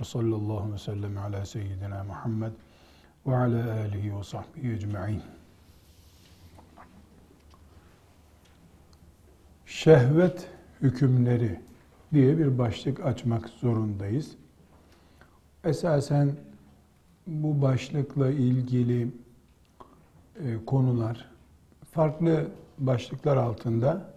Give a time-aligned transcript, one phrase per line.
[0.00, 2.52] Ve sallallahu ve sellem ala seyyidina Muhammed
[3.26, 5.22] ve ala alihi ve sahbihi ecma'in.
[9.66, 10.48] Şehvet
[10.82, 11.60] hükümleri
[12.12, 14.30] diye bir başlık açmak zorundayız.
[15.64, 16.36] Esasen
[17.26, 19.08] bu başlıkla ilgili
[20.44, 21.28] e, konular
[21.90, 22.46] farklı
[22.78, 24.10] başlıklar altında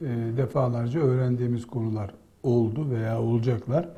[0.00, 3.88] e, defalarca öğrendiğimiz konular oldu veya olacaklar.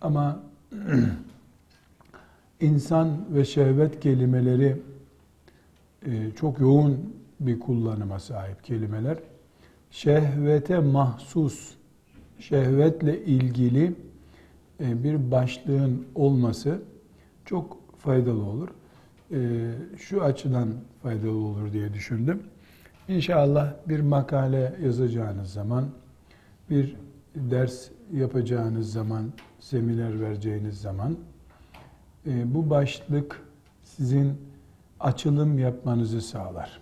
[0.00, 0.42] Ama
[2.60, 4.76] insan ve şehvet kelimeleri
[6.06, 9.18] e, çok yoğun bir kullanıma sahip kelimeler.
[9.90, 11.74] Şehvete mahsus,
[12.38, 13.94] şehvetle ilgili
[14.80, 16.82] e, bir başlığın olması
[17.44, 18.68] çok faydalı olur.
[19.98, 20.68] Şu açıdan
[21.02, 22.42] faydalı olur diye düşündüm.
[23.08, 25.84] İnşallah bir makale yazacağınız zaman,
[26.70, 26.96] bir
[27.34, 31.16] ders yapacağınız zaman, seminer vereceğiniz zaman
[32.26, 33.42] e, bu başlık
[33.82, 34.32] sizin
[35.00, 36.80] açılım yapmanızı sağlar.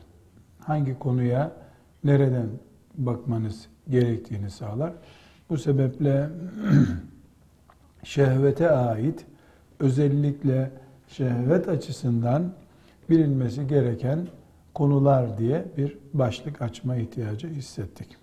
[0.61, 1.53] Hangi konuya
[2.05, 2.49] nereden
[2.95, 4.93] bakmanız gerektiğini sağlar.
[5.51, 6.29] Bu sebeple
[8.05, 9.27] şehvete ait
[9.81, 10.71] özellikle
[11.09, 12.53] şehvet açısından
[13.11, 14.29] bilinmesi gereken
[14.75, 18.17] konular diye bir başlık açma ihtiyacı hissettik.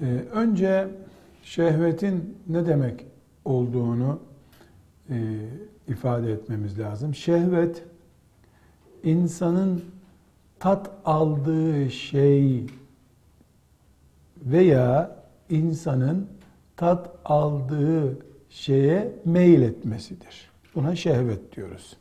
[0.00, 0.88] Ee, önce
[1.42, 3.06] şehvetin ne demek
[3.44, 4.18] olduğunu
[5.10, 5.16] e,
[5.88, 7.14] ifade etmemiz lazım.
[7.14, 7.82] Şehvet
[9.04, 9.84] insanın
[10.58, 12.66] tat aldığı şey
[14.42, 15.16] veya
[15.50, 16.26] insanın
[16.76, 18.18] tat aldığı
[18.50, 20.50] şeye meyil etmesidir.
[20.74, 21.96] Buna şehvet diyoruz.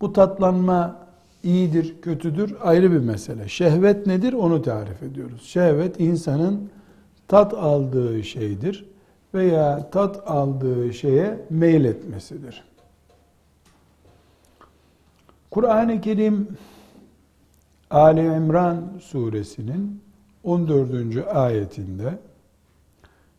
[0.00, 1.06] Bu tatlanma
[1.42, 3.48] iyidir, kötüdür ayrı bir mesele.
[3.48, 5.42] Şehvet nedir onu tarif ediyoruz.
[5.42, 6.70] Şehvet insanın
[7.28, 8.84] tat aldığı şeydir
[9.34, 12.64] veya tat aldığı şeye meyletmesidir.
[15.50, 16.48] Kur'an-ı Kerim
[17.90, 20.02] Ali İmran suresinin
[20.44, 21.26] 14.
[21.34, 22.18] ayetinde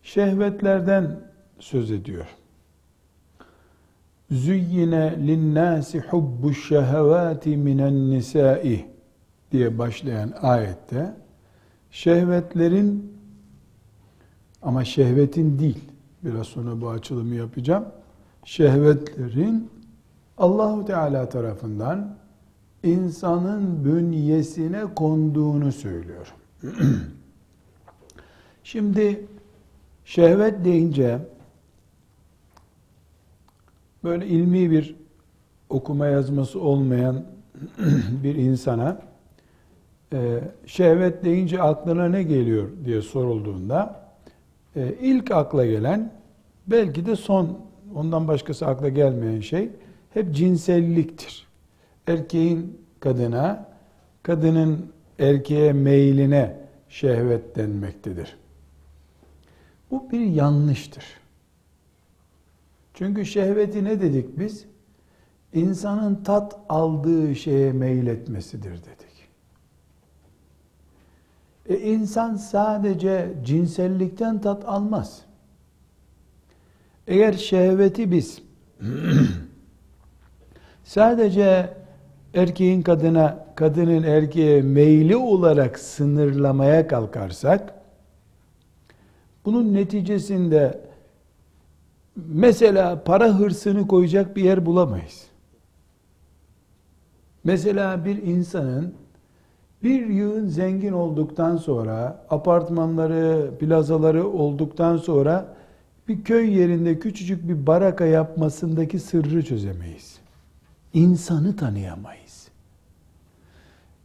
[0.03, 1.19] şehvetlerden
[1.59, 2.25] söz ediyor.
[4.31, 8.85] Züyyine linnâsi hubbu şehevâti minen nisâi
[9.51, 11.13] diye başlayan ayette
[11.91, 13.08] şehvetlerin
[14.61, 15.83] ama şehvetin değil
[16.23, 17.85] biraz sonra bu açılımı yapacağım.
[18.45, 19.69] Şehvetlerin
[20.37, 22.15] Allahu Teala tarafından
[22.83, 26.33] insanın bünyesine konduğunu söylüyor.
[28.63, 29.25] Şimdi
[30.05, 31.19] şehvet deyince
[34.03, 34.95] böyle ilmi bir
[35.69, 37.23] okuma yazması olmayan
[38.23, 39.01] bir insana
[40.13, 44.08] e, şehvet deyince aklına ne geliyor diye sorulduğunda
[44.75, 46.13] e, ilk akla gelen
[46.67, 47.57] belki de son
[47.95, 49.69] ondan başkası akla gelmeyen şey
[50.13, 51.47] hep cinselliktir.
[52.07, 53.69] Erkeğin kadına,
[54.23, 56.57] kadının erkeğe meyline
[56.89, 58.37] şehvet denmektedir.
[59.91, 61.05] Bu bir yanlıştır.
[62.93, 64.65] Çünkü şehveti ne dedik biz?
[65.53, 69.08] İnsanın tat aldığı şeye meyletmesidir dedik.
[71.65, 75.21] E insan sadece cinsellikten tat almaz.
[77.07, 78.41] Eğer şehveti biz
[80.83, 81.73] sadece
[82.33, 87.73] erkeğin kadına, kadının erkeğe meyli olarak sınırlamaya kalkarsak,
[89.45, 90.89] bunun neticesinde
[92.27, 95.25] Mesela para hırsını koyacak bir yer bulamayız.
[97.43, 98.93] Mesela bir insanın
[99.83, 105.55] bir yığın zengin olduktan sonra, apartmanları, plazaları olduktan sonra
[106.07, 110.19] bir köy yerinde küçücük bir baraka yapmasındaki sırrı çözemeyiz.
[110.93, 112.47] İnsanı tanıyamayız.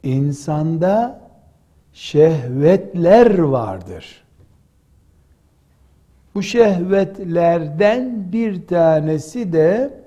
[0.03, 1.21] İnsanda
[1.93, 4.25] şehvetler vardır.
[6.35, 10.01] Bu şehvetlerden bir tanesi de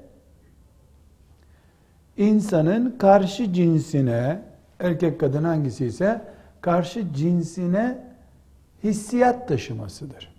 [2.18, 4.42] insanın karşı cinsine,
[4.80, 6.22] erkek kadın hangisi ise
[6.62, 8.08] karşı cinsine
[8.84, 10.34] hissiyat taşımasıdır.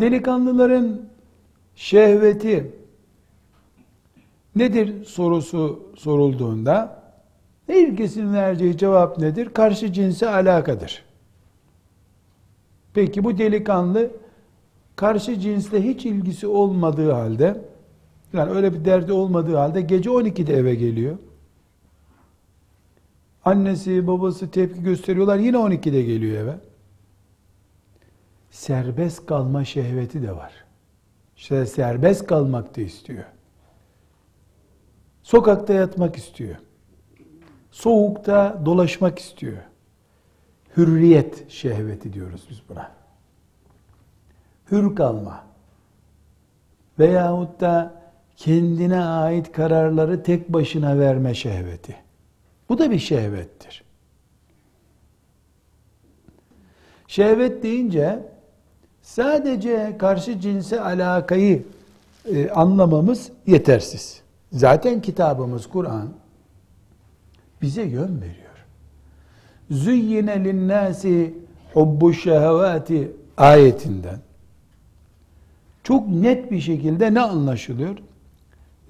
[0.00, 1.00] Delikanlıların
[1.74, 2.72] şehveti
[4.56, 7.02] nedir sorusu sorulduğunda
[7.66, 9.48] herkesin vereceği cevap nedir?
[9.48, 11.04] Karşı cinse alakadır.
[12.94, 14.10] Peki bu delikanlı
[14.96, 17.60] karşı cinsle hiç ilgisi olmadığı halde
[18.32, 21.18] yani öyle bir derdi olmadığı halde gece 12'de eve geliyor.
[23.44, 25.38] Annesi, babası tepki gösteriyorlar.
[25.38, 26.56] Yine 12'de geliyor eve.
[28.50, 30.52] Serbest kalma şehveti de var.
[31.36, 33.24] İşte serbest kalmak da istiyor.
[35.22, 36.56] Sokakta yatmak istiyor.
[37.70, 39.58] Soğukta dolaşmak istiyor.
[40.76, 42.90] Hürriyet şehveti diyoruz biz buna.
[44.70, 45.44] Hür kalma.
[46.98, 48.02] Veyahut da
[48.36, 52.03] kendine ait kararları tek başına verme şehveti.
[52.68, 53.84] Bu da bir şehvettir.
[57.06, 58.18] Şehvet deyince
[59.02, 61.62] sadece karşı cinse alakayı
[62.24, 64.22] e, anlamamız yetersiz.
[64.52, 66.08] Zaten kitabımız Kur'an
[67.62, 68.66] bize yön veriyor.
[69.70, 71.34] Züyyine linnâsi
[71.72, 74.18] hubbu şehevâti ayetinden
[75.82, 77.98] çok net bir şekilde ne anlaşılıyor?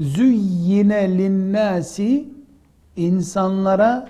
[0.00, 2.28] Züyyine linnâsi
[2.96, 4.08] insanlara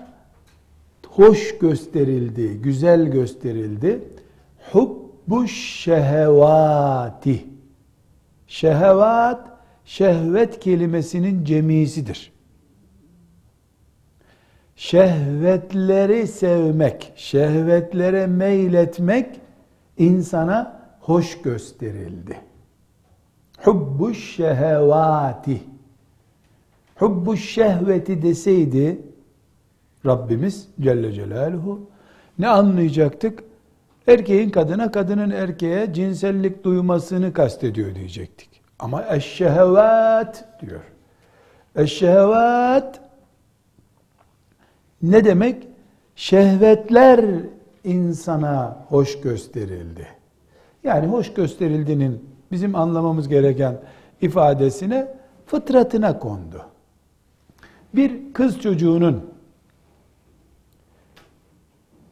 [1.07, 4.01] hoş gösterildi, güzel gösterildi.
[4.73, 7.45] Hubbu şehevati.
[8.47, 9.49] Şehevat,
[9.85, 12.33] şehvet kelimesinin cemisidir.
[14.77, 19.41] Şehvetleri sevmek, şehvetlere meyletmek
[19.99, 22.41] insana hoş gösterildi.
[23.65, 25.74] Hubbu şehevati.
[26.97, 29.03] Hubbu şehveti deseydi
[30.07, 31.81] Rabbimiz Celle Celaluhu
[32.39, 33.45] ne anlayacaktık?
[34.07, 38.61] Erkeğin kadına, kadının erkeğe cinsellik duymasını kastediyor diyecektik.
[38.79, 40.81] Ama eşşehvat diyor.
[41.77, 43.01] Eşşehvat
[45.03, 45.69] ne demek?
[46.17, 47.25] Şehvetler
[47.85, 50.07] insana hoş gösterildi.
[50.85, 53.81] Yani hoş gösterildiğinin bizim anlamamız gereken
[54.21, 55.15] ifadesine
[55.47, 56.65] fıtratına kondu.
[57.97, 59.35] Bir kız çocuğunun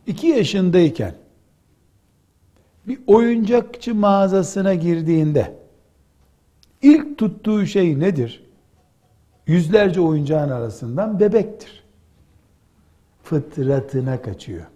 [0.06, 1.14] iki yaşındayken
[2.86, 5.54] bir oyuncakçı mağazasına girdiğinde
[6.82, 8.44] ilk tuttuğu şey nedir?
[9.46, 11.84] Yüzlerce oyuncağın arasından bebektir.
[13.22, 14.66] Fıtratına kaçıyor.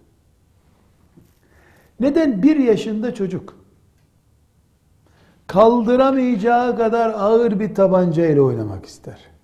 [1.99, 3.57] Neden bir yaşında çocuk
[5.47, 9.36] kaldıramayacağı kadar ağır bir tabanca ile oynamak ister?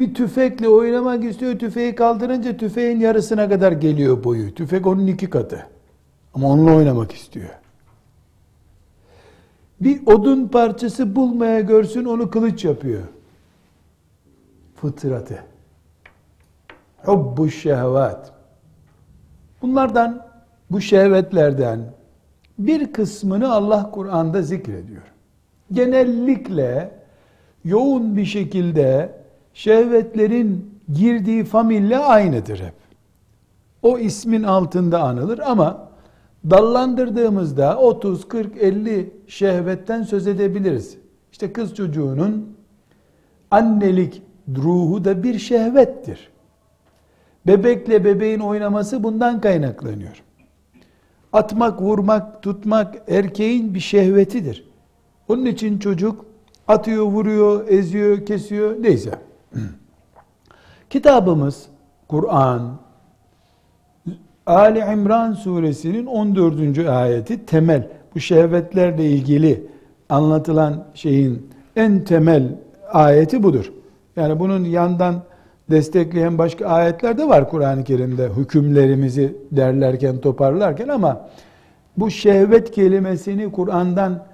[0.00, 1.58] Bir tüfekle oynamak istiyor.
[1.58, 4.54] Tüfeği kaldırınca tüfeğin yarısına kadar geliyor boyu.
[4.54, 5.66] Tüfek onun iki katı.
[6.34, 7.48] Ama onunla oynamak istiyor.
[9.80, 13.02] Bir odun parçası bulmaya görsün onu kılıç yapıyor.
[14.76, 15.44] Fıtratı.
[16.96, 18.32] Hubbu şehvat.
[19.62, 20.26] Bunlardan,
[20.70, 21.80] bu şehvetlerden
[22.58, 25.02] bir kısmını Allah Kur'an'da zikrediyor.
[25.72, 26.90] Genellikle
[27.64, 29.17] yoğun bir şekilde
[29.58, 32.74] şehvetlerin girdiği familya aynıdır hep.
[33.82, 35.88] O ismin altında anılır ama
[36.50, 40.96] dallandırdığımızda 30, 40, 50 şehvetten söz edebiliriz.
[41.32, 42.56] İşte kız çocuğunun
[43.50, 44.22] annelik
[44.56, 46.30] ruhu da bir şehvettir.
[47.46, 50.22] Bebekle bebeğin oynaması bundan kaynaklanıyor.
[51.32, 54.68] Atmak, vurmak, tutmak erkeğin bir şehvetidir.
[55.28, 56.24] Onun için çocuk
[56.68, 59.27] atıyor, vuruyor, eziyor, kesiyor neyse.
[60.90, 61.66] Kitabımız
[62.08, 62.78] Kur'an
[64.46, 66.78] Ali İmran suresinin 14.
[66.78, 67.88] ayeti temel.
[68.14, 69.66] Bu şehvetlerle ilgili
[70.08, 72.54] anlatılan şeyin en temel
[72.92, 73.72] ayeti budur.
[74.16, 75.22] Yani bunun yandan
[75.70, 81.28] destekleyen başka ayetler de var Kur'an-ı Kerim'de hükümlerimizi derlerken toparlarken ama
[81.96, 84.24] bu şehvet kelimesini Kur'an'dan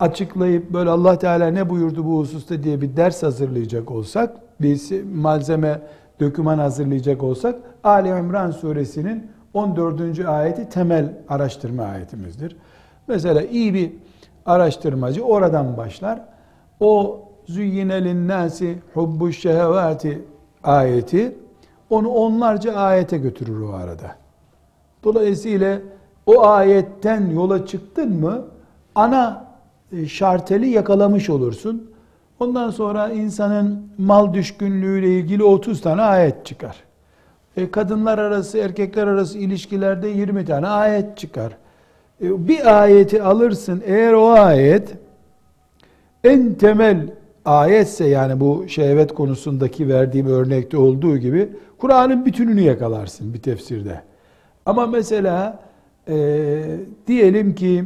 [0.00, 5.80] açıklayıp böyle Allah Teala ne buyurdu bu hususta diye bir ders hazırlayacak olsak, bir malzeme,
[6.20, 10.26] döküman hazırlayacak olsak Ali İmran suresinin 14.
[10.26, 12.56] ayeti temel araştırma ayetimizdir.
[13.08, 13.92] Mesela iyi bir
[14.46, 16.20] araştırmacı oradan başlar.
[16.80, 20.22] O züyyine linnâsi hubbu şehevâti
[20.64, 21.36] ayeti
[21.90, 24.16] onu onlarca ayete götürür o arada.
[25.04, 25.78] Dolayısıyla
[26.26, 28.44] o ayetten yola çıktın mı
[28.94, 29.46] ana
[29.92, 31.90] e, şarteli yakalamış olursun.
[32.40, 36.76] Ondan sonra insanın mal düşkünlüğüyle ilgili 30 tane ayet çıkar.
[37.56, 41.52] E, kadınlar arası, erkekler arası ilişkilerde 20 tane ayet çıkar.
[42.22, 44.88] E, bir ayeti alırsın, eğer o ayet
[46.24, 47.08] en temel
[47.44, 54.00] ayetse yani bu şehvet konusundaki verdiğim örnekte olduğu gibi Kur'an'ın bütününü yakalarsın bir tefsirde.
[54.66, 55.58] Ama mesela
[56.08, 56.16] e,
[57.06, 57.84] diyelim ki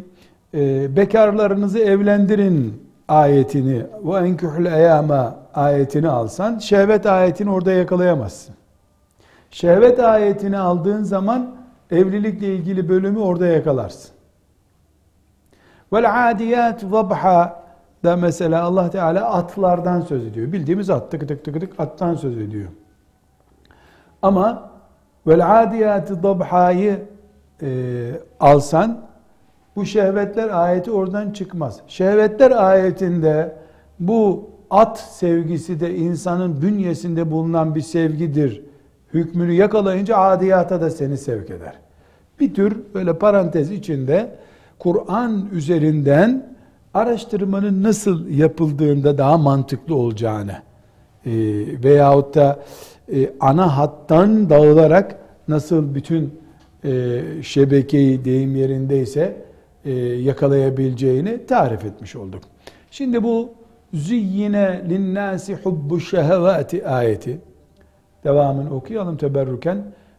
[0.54, 8.54] e, bekarlarınızı evlendirin ayetini ve enkühül eyama ayetini alsan şehvet ayetini orada yakalayamazsın.
[9.50, 11.56] Şehvet ayetini aldığın zaman
[11.90, 14.10] evlilikle ilgili bölümü orada yakalarsın.
[15.92, 17.64] Vel adiyat zabha
[18.04, 20.52] da mesela Allah Teala atlardan söz ediyor.
[20.52, 22.68] Bildiğimiz at tık tık tık tık attan söz ediyor.
[24.22, 24.70] Ama
[25.26, 27.02] vel adiyat zabha'yı
[27.62, 28.98] e, alsan
[29.76, 31.80] bu şehvetler ayeti oradan çıkmaz.
[31.86, 33.56] Şehvetler ayetinde
[34.00, 38.62] bu at sevgisi de insanın bünyesinde bulunan bir sevgidir.
[39.14, 41.74] Hükmünü yakalayınca adiyata da seni sevk eder.
[42.40, 44.36] Bir tür böyle parantez içinde
[44.78, 46.54] Kur'an üzerinden
[46.94, 50.56] araştırmanın nasıl yapıldığında daha mantıklı olacağını
[51.26, 51.32] e,
[51.84, 52.60] veyahut da
[53.12, 55.16] e, ana hattan dağılarak
[55.48, 56.34] nasıl bütün
[56.84, 59.44] e, şebekeyi deyim yerindeyse
[60.20, 62.42] yakalayabileceğini tarif etmiş olduk.
[62.90, 63.52] Şimdi bu
[63.94, 67.38] züyyine linnâsi hubbu şehevâti ayeti
[68.24, 69.78] devamını okuyalım teberrüken.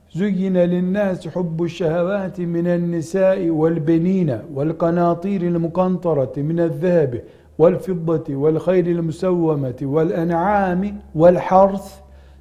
[0.09, 7.25] Züyyine linnâsi hubbu şehevâti minen nisâi vel benîne vel kanâtîril mukantarati minel zehebi
[7.59, 11.87] vel fiddati vel hayril musevvemeti vel en'âmi vel harth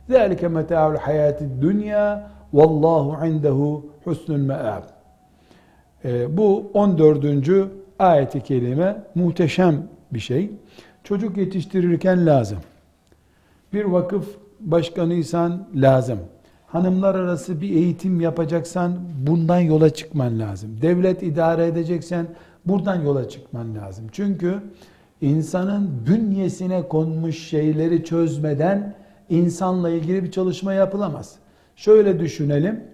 [0.09, 4.94] zâlike metâul hayâti dünya vallâhu عنده husnul me'âb.
[6.29, 7.25] Bu 14.
[7.99, 10.51] ayeti kelime muhteşem bir şey.
[11.05, 12.59] Çocuk yetiştirirken lazım.
[13.73, 14.27] Bir vakıf
[14.61, 16.19] başkanıysan lazım
[16.75, 20.71] hanımlar arası bir eğitim yapacaksan bundan yola çıkman lazım.
[20.83, 22.27] Devlet idare edeceksen
[22.67, 24.05] buradan yola çıkman lazım.
[24.13, 24.55] Çünkü
[25.21, 28.95] insanın bünyesine konmuş şeyleri çözmeden
[29.31, 31.35] insanla ilgili bir çalışma yapılamaz.
[31.77, 32.85] Şöyle düşünelim.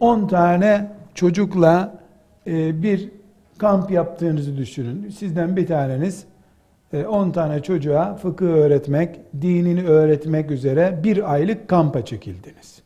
[0.00, 2.02] 10 ee, tane çocukla
[2.46, 3.10] e, bir
[3.58, 5.08] kamp yaptığınızı düşünün.
[5.10, 6.24] Sizden bir taneniz
[7.08, 12.82] 10 e, tane çocuğa fıkıh öğretmek, dinini öğretmek üzere bir aylık kampa çekildiniz.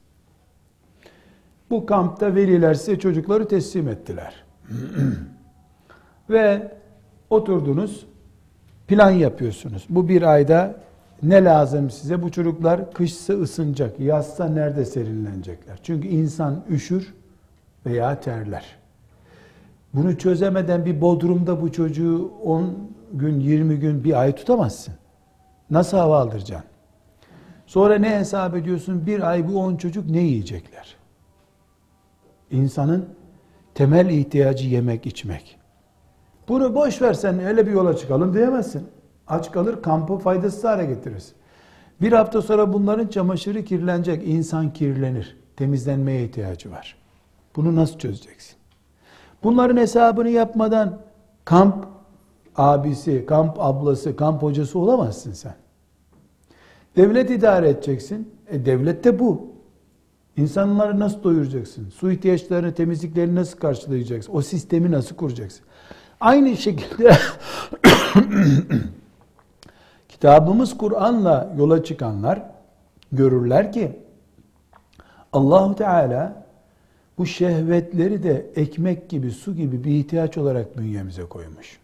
[1.71, 4.35] Bu kampta veliler size çocukları teslim ettiler.
[6.31, 6.73] Ve
[7.31, 8.07] oturdunuz,
[8.89, 9.87] plan yapıyorsunuz.
[9.89, 10.75] Bu bir ayda
[11.23, 12.23] ne lazım size?
[12.23, 15.79] Bu çocuklar kışsa ısınacak, yazsa nerede serinlenecekler?
[15.83, 17.15] Çünkü insan üşür
[17.87, 18.65] veya terler.
[19.95, 22.75] Bunu çözemeden bir bodrumda bu çocuğu 10
[23.13, 24.95] gün, 20 gün, bir ay tutamazsın.
[25.71, 26.71] Nasıl hava aldıracaksın?
[27.67, 29.07] Sonra ne hesap ediyorsun?
[29.07, 30.97] Bir ay bu 10 çocuk ne yiyecekler?
[32.51, 33.09] İnsanın
[33.75, 35.59] temel ihtiyacı yemek, içmek.
[36.49, 38.87] Bunu boş versen öyle bir yola çıkalım diyemezsin.
[39.29, 41.33] Aç kalır kampı faydasız hale getiririz.
[42.01, 44.29] Bir hafta sonra bunların çamaşırı kirlenecek.
[44.29, 45.37] İnsan kirlenir.
[45.57, 46.97] Temizlenmeye ihtiyacı var.
[47.57, 48.57] Bunu nasıl çözeceksin?
[49.43, 50.99] Bunların hesabını yapmadan
[51.45, 51.87] kamp
[52.57, 55.55] abisi, kamp ablası, kamp hocası olamazsın sen.
[56.97, 58.35] Devlet idare edeceksin.
[58.47, 59.49] E devlet de bu.
[60.37, 61.91] İnsanları nasıl doyuracaksın?
[61.91, 64.33] Su ihtiyaçlarını, temizliklerini nasıl karşılayacaksın?
[64.33, 65.65] O sistemi nasıl kuracaksın?
[66.21, 67.13] Aynı şekilde
[70.21, 72.43] kitabımız Kur'an'la yola çıkanlar
[73.13, 73.99] görürler ki
[75.33, 76.47] Allahu Teala
[77.19, 81.79] bu şehvetleri de ekmek gibi, su gibi bir ihtiyaç olarak bünyemize koymuş.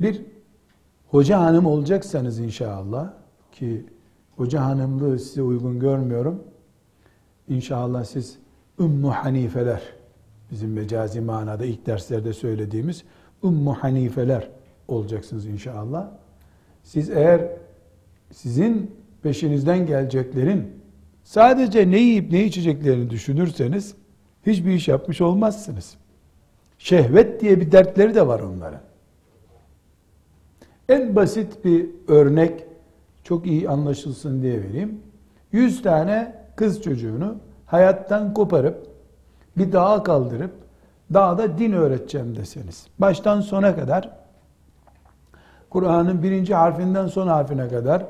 [0.00, 0.22] Bir
[1.10, 3.12] hoca hanım olacaksanız inşallah
[3.52, 3.84] ki
[4.36, 6.44] hoca hanımlığı size uygun görmüyorum.
[7.48, 8.38] İnşallah siz
[8.80, 9.82] Ümmü Hanifeler
[10.50, 13.04] bizim mecazi manada ilk derslerde söylediğimiz
[13.44, 14.59] Ümmü Hanifeler
[14.90, 16.08] olacaksınız inşallah.
[16.82, 17.40] Siz eğer
[18.32, 20.68] sizin peşinizden geleceklerin
[21.24, 23.94] sadece ne yiyip ne içeceklerini düşünürseniz
[24.46, 25.94] hiçbir iş yapmış olmazsınız.
[26.78, 28.80] Şehvet diye bir dertleri de var onların.
[30.88, 32.64] En basit bir örnek
[33.24, 35.00] çok iyi anlaşılsın diye vereyim.
[35.52, 38.86] 100 tane kız çocuğunu hayattan koparıp
[39.56, 40.52] bir dağa kaldırıp
[41.14, 42.86] dağda din öğreteceğim deseniz.
[42.98, 44.19] Baştan sona kadar
[45.70, 48.06] Kur'an'ın birinci harfinden son harfine kadar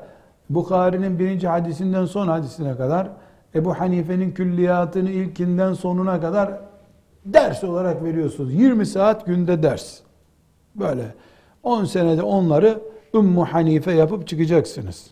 [0.49, 3.09] Bukhari'nin birinci hadisinden son hadisine kadar
[3.55, 6.59] Ebu Hanife'nin külliyatını ilkinden sonuna kadar
[7.25, 8.53] ders olarak veriyorsunuz.
[8.53, 9.99] 20 saat günde ders.
[10.75, 11.15] Böyle
[11.63, 12.79] 10 senede onları
[13.13, 15.07] Ümmü Hanife yapıp çıkacaksınız.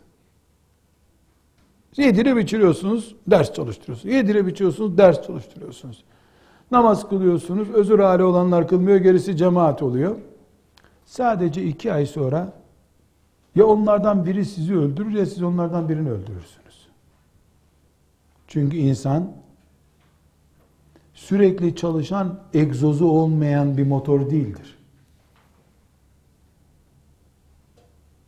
[1.97, 4.15] Yedirip içiriyorsunuz, ders çalıştırıyorsunuz.
[4.15, 6.03] Yedirip içiyorsunuz, ders çalıştırıyorsunuz.
[6.71, 10.15] Namaz kılıyorsunuz, özür hali olanlar kılmıyor, gerisi cemaat oluyor.
[11.09, 12.53] Sadece iki ay sonra
[13.55, 16.87] ya onlardan biri sizi öldürür ya siz onlardan birini öldürürsünüz.
[18.47, 19.31] Çünkü insan
[21.13, 24.77] sürekli çalışan egzozu olmayan bir motor değildir.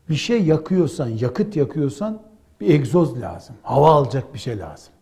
[0.10, 2.22] Bir şey yakıyorsan, yakıt yakıyorsan
[2.62, 3.56] bir egzoz lazım.
[3.64, 4.94] Hava alacak bir şey lazım.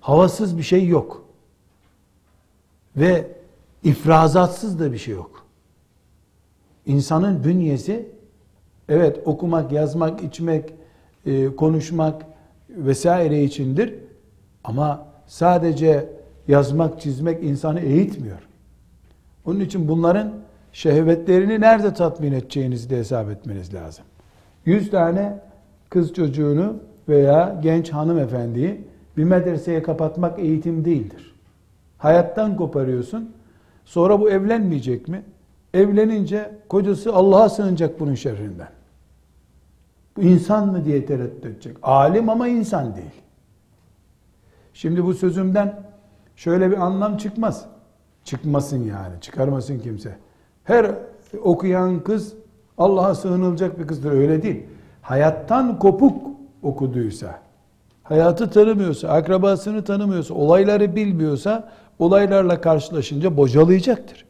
[0.00, 1.24] Havasız bir şey yok.
[2.96, 3.41] Ve
[3.84, 5.46] ifrazatsız da bir şey yok.
[6.86, 8.08] İnsanın bünyesi
[8.88, 10.74] evet okumak, yazmak, içmek,
[11.26, 12.26] e, konuşmak
[12.70, 13.94] vesaire içindir.
[14.64, 16.08] Ama sadece
[16.48, 18.38] yazmak, çizmek insanı eğitmiyor.
[19.46, 20.32] Onun için bunların
[20.72, 24.04] şehvetlerini nerede tatmin edeceğinizi de hesap etmeniz lazım.
[24.64, 25.38] 100 tane
[25.90, 26.76] kız çocuğunu
[27.08, 28.80] veya genç hanımefendiyi
[29.16, 31.34] bir medreseye kapatmak eğitim değildir.
[31.98, 33.32] Hayattan koparıyorsun.
[33.84, 35.22] Sonra bu evlenmeyecek mi?
[35.74, 38.68] Evlenince kocası Allah'a sığınacak bunun şerrinden.
[40.16, 41.76] Bu insan mı diye tereddüt edecek.
[41.82, 43.22] Alim ama insan değil.
[44.74, 45.82] Şimdi bu sözümden
[46.36, 47.66] şöyle bir anlam çıkmaz.
[48.24, 50.16] Çıkmasın yani, çıkarmasın kimse.
[50.64, 50.94] Her
[51.42, 52.34] okuyan kız
[52.78, 54.12] Allah'a sığınılacak bir kızdır.
[54.12, 54.66] Öyle değil.
[55.02, 56.26] Hayattan kopuk
[56.62, 57.40] okuduysa,
[58.02, 64.24] hayatı tanımıyorsa, akrabasını tanımıyorsa, olayları bilmiyorsa, olaylarla karşılaşınca bocalayacaktır.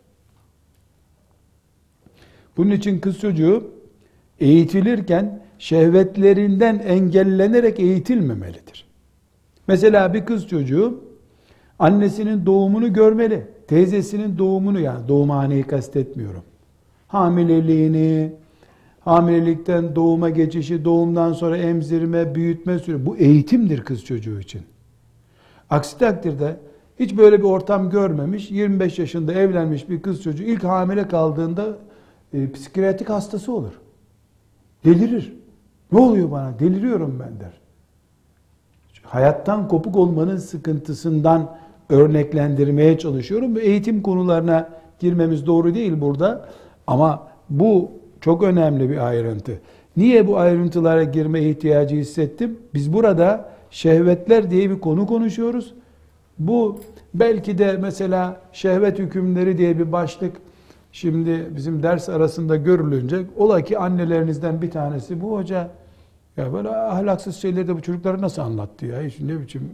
[2.57, 3.71] Bunun için kız çocuğu
[4.41, 8.85] eğitilirken şehvetlerinden engellenerek eğitilmemelidir.
[9.69, 11.05] Mesela bir kız çocuğu
[11.79, 13.47] annesinin doğumunu görmeli.
[13.69, 16.43] Teyzesinin doğumunu yani doğumhaneyi kastetmiyorum.
[17.09, 18.33] Hamileliğini,
[19.01, 23.07] hamilelikten doğuma geçişi, doğumdan sonra emzirme, büyütme süreci.
[23.07, 24.63] Bu eğitimdir kız çocuğu için.
[25.71, 26.57] Aksi takdirde
[27.01, 31.67] hiç böyle bir ortam görmemiş, 25 yaşında evlenmiş bir kız çocuğu ilk hamile kaldığında
[32.35, 33.73] e, psikiyatrik hastası olur.
[34.85, 35.33] Delirir.
[35.93, 36.59] Ne oluyor bana?
[36.59, 37.53] Deliriyorum ben der.
[39.03, 41.57] Hayattan kopuk olmanın sıkıntısından
[41.89, 43.57] örneklendirmeye çalışıyorum.
[43.59, 46.49] Eğitim konularına girmemiz doğru değil burada.
[46.87, 49.61] Ama bu çok önemli bir ayrıntı.
[49.97, 52.59] Niye bu ayrıntılara girme ihtiyacı hissettim?
[52.75, 55.75] Biz burada şehvetler diye bir konu konuşuyoruz.
[56.49, 56.81] Bu
[57.15, 60.37] belki de mesela şehvet hükümleri diye bir başlık
[60.93, 65.71] şimdi bizim ders arasında görülünce ola ki annelerinizden bir tanesi bu hoca
[66.37, 69.03] ya böyle ahlaksız şeyleri de bu çocuklara nasıl anlattı ya?
[69.03, 69.71] Hiç ne biçim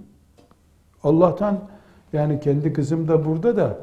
[1.02, 1.60] Allah'tan
[2.12, 3.78] yani kendi kızım da burada da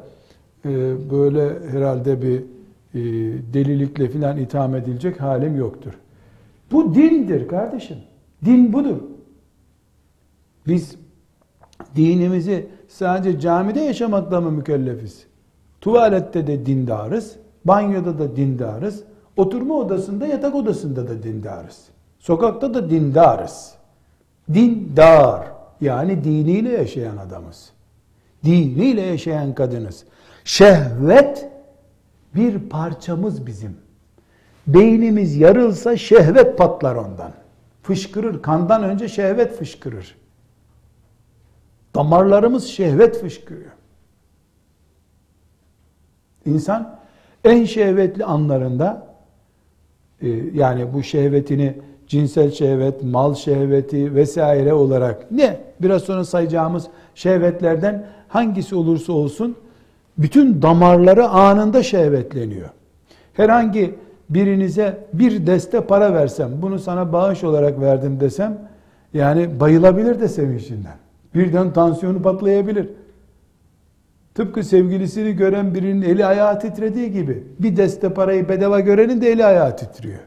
[0.64, 0.70] e,
[1.10, 2.38] böyle herhalde bir
[2.94, 3.00] e,
[3.54, 5.92] delilikle filan itham edilecek halim yoktur.
[6.72, 7.98] Bu dindir kardeşim.
[8.44, 8.96] Din budur.
[10.66, 10.96] Biz
[11.96, 15.26] dinimizi sadece camide yaşamakla mı mükellefiz?
[15.80, 19.02] Tuvalette de dindarız, banyoda da dindarız,
[19.36, 21.84] oturma odasında, yatak odasında da dindarız.
[22.18, 23.74] Sokakta da dindarız.
[24.54, 25.46] Dindar
[25.80, 27.70] yani diniyle yaşayan adamız.
[28.44, 30.04] Diniyle yaşayan kadınız.
[30.44, 31.48] Şehvet
[32.34, 33.76] bir parçamız bizim.
[34.66, 37.32] Beynimiz yarılsa şehvet patlar ondan.
[37.82, 38.42] Fışkırır.
[38.42, 40.14] Kandan önce şehvet fışkırır.
[41.96, 43.70] Damarlarımız şehvet fışkırıyor.
[46.46, 46.98] İnsan
[47.44, 49.06] en şehvetli anlarında
[50.22, 51.74] e, yani bu şehvetini
[52.06, 55.60] cinsel şehvet, mal şehveti vesaire olarak ne?
[55.80, 59.56] Biraz sonra sayacağımız şehvetlerden hangisi olursa olsun
[60.18, 62.68] bütün damarları anında şehvetleniyor.
[63.32, 63.94] Herhangi
[64.30, 68.58] birinize bir deste para versem, bunu sana bağış olarak verdim desem,
[69.14, 71.05] yani bayılabilir de sevinçinden.
[71.36, 72.88] Birden tansiyonu patlayabilir.
[74.34, 79.44] Tıpkı sevgilisini gören birinin eli ayağı titrediği gibi bir deste parayı bedava görenin de eli
[79.44, 80.18] ayağı titriyor.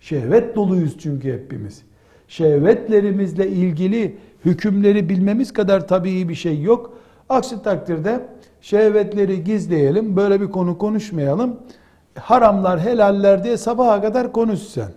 [0.00, 1.82] Şehvet doluyuz çünkü hepimiz.
[2.28, 6.98] Şehvetlerimizle ilgili hükümleri bilmemiz kadar tabii bir şey yok.
[7.28, 8.20] Aksi takdirde
[8.60, 11.56] şehvetleri gizleyelim, böyle bir konu konuşmayalım.
[12.14, 14.90] Haramlar, helaller diye sabaha kadar konuş sen.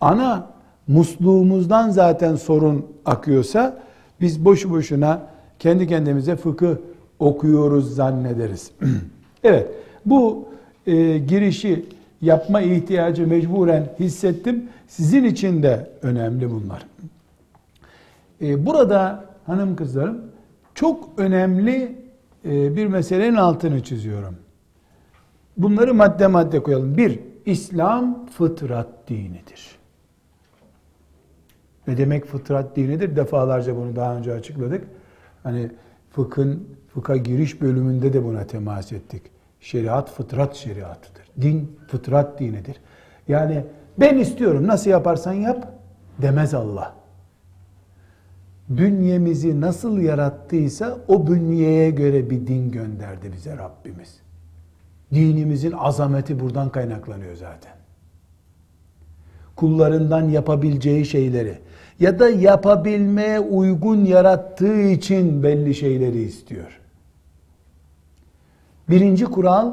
[0.00, 0.50] Ana
[0.88, 3.82] musluğumuzdan zaten sorun akıyorsa
[4.20, 5.26] biz boşu boşuna
[5.58, 6.76] kendi kendimize fıkıh
[7.18, 8.70] okuyoruz zannederiz.
[9.44, 9.68] evet,
[10.06, 10.48] bu
[10.86, 11.84] e, girişi
[12.22, 14.68] yapma ihtiyacı mecburen hissettim.
[14.88, 16.86] Sizin için de önemli bunlar.
[18.42, 20.20] E, burada hanım kızlarım
[20.74, 21.98] çok önemli
[22.44, 24.36] e, bir meselenin altını çiziyorum.
[25.56, 26.96] Bunları madde madde koyalım.
[26.96, 29.76] Bir, İslam fıtrat dinidir.
[31.86, 33.16] Ne demek fıtrat dinidir?
[33.16, 34.84] Defalarca bunu daha önce açıkladık.
[35.42, 35.70] Hani
[36.10, 39.22] fıkhın, fıkha giriş bölümünde de buna temas ettik.
[39.60, 41.22] Şeriat fıtrat şeriatıdır.
[41.40, 42.76] Din fıtrat dinidir.
[43.28, 43.64] Yani
[44.00, 45.72] ben istiyorum nasıl yaparsan yap
[46.22, 46.94] demez Allah.
[48.68, 54.20] bünyemizi nasıl yarattıysa o bünyeye göre bir din gönderdi bize Rabbimiz.
[55.14, 57.72] Dinimizin azameti buradan kaynaklanıyor zaten.
[59.56, 61.58] Kullarından yapabileceği şeyleri
[62.00, 66.80] ya da yapabilmeye uygun yarattığı için belli şeyleri istiyor.
[68.88, 69.72] Birinci kural,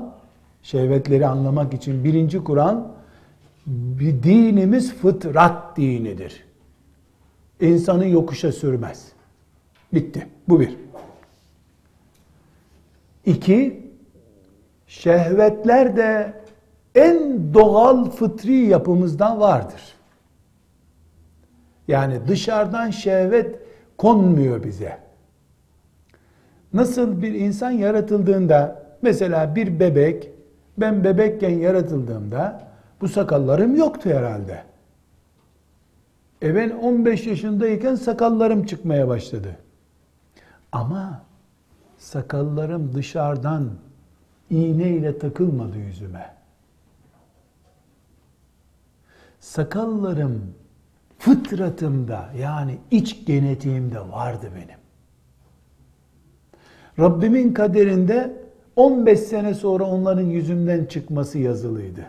[0.63, 2.83] şehvetleri anlamak için birinci kural,
[3.65, 6.43] bir dinimiz fıtrat dinidir.
[7.61, 9.11] İnsanı yokuşa sürmez.
[9.93, 10.27] Bitti.
[10.49, 10.77] Bu bir.
[13.25, 13.87] İki,
[14.87, 16.33] şehvetler de
[16.95, 19.81] en doğal fıtri yapımızdan vardır.
[21.87, 23.59] Yani dışarıdan şehvet
[23.97, 24.97] konmuyor bize.
[26.73, 30.29] Nasıl bir insan yaratıldığında mesela bir bebek
[30.77, 32.67] ben bebekken yaratıldığımda
[33.01, 34.63] bu sakallarım yoktu herhalde.
[36.43, 39.57] E ben 15 yaşındayken sakallarım çıkmaya başladı.
[40.71, 41.23] Ama
[41.97, 43.69] sakallarım dışarıdan
[44.49, 46.40] iğneyle takılmadı yüzüme.
[49.41, 50.41] Sakallarım
[51.19, 54.79] fıtratımda yani iç genetiğimde vardı benim.
[56.99, 58.33] Rabbimin kaderinde
[58.75, 62.05] 15 sene sonra onların yüzünden çıkması yazılıydı.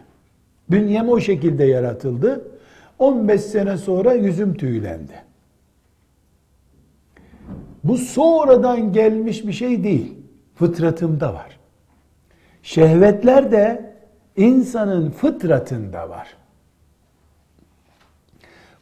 [0.71, 2.45] Bünyem o şekilde yaratıldı.
[2.99, 5.23] 15 sene sonra yüzüm tüylendi.
[7.85, 10.15] Bu sonradan gelmiş bir şey değil.
[10.55, 11.59] Fıtratımda var.
[12.63, 13.95] Şehvetler de
[14.37, 16.42] insanın fıtratında var.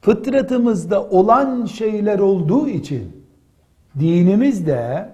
[0.00, 3.26] Fıtratımızda olan şeyler olduğu için
[3.98, 5.08] dinimiz de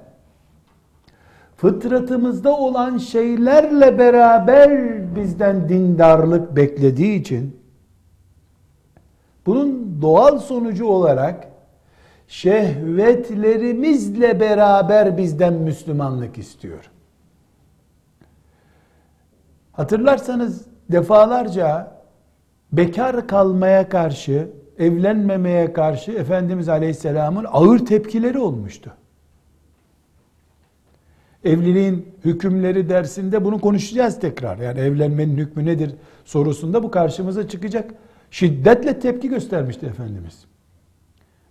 [1.57, 4.71] fıtratımızda olan şeylerle beraber
[5.17, 7.61] bizden dindarlık beklediği için
[9.47, 11.49] bunun doğal sonucu olarak
[12.29, 16.91] şehvetlerimizle beraber bizden Müslümanlık istiyor.
[19.73, 21.93] Hatırlarsanız defalarca
[22.73, 28.93] bekar kalmaya karşı, evlenmemeye karşı Efendimiz Aleyhisselam'ın ağır tepkileri olmuştu.
[31.45, 34.59] Evliliğin hükümleri dersinde bunu konuşacağız tekrar.
[34.59, 37.95] Yani evlenmenin hükmü nedir sorusunda bu karşımıza çıkacak.
[38.31, 40.45] Şiddetle tepki göstermişti Efendimiz.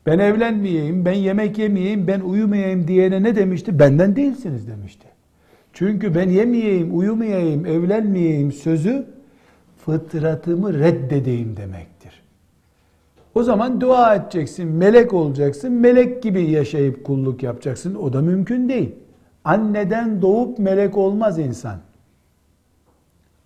[0.05, 3.79] Ben evlenmeyeyim, ben yemek yemeyeyim, ben uyumayayım diyene ne demişti?
[3.79, 5.07] Benden değilsiniz demişti.
[5.73, 9.05] Çünkü ben yemeyeyim, uyumayayım, evlenmeyeyim sözü
[9.85, 11.94] fıtratımı reddedeyim demektir.
[13.35, 17.95] O zaman dua edeceksin, melek olacaksın, melek gibi yaşayıp kulluk yapacaksın.
[17.95, 18.95] O da mümkün değil.
[19.43, 21.79] Anneden doğup melek olmaz insan.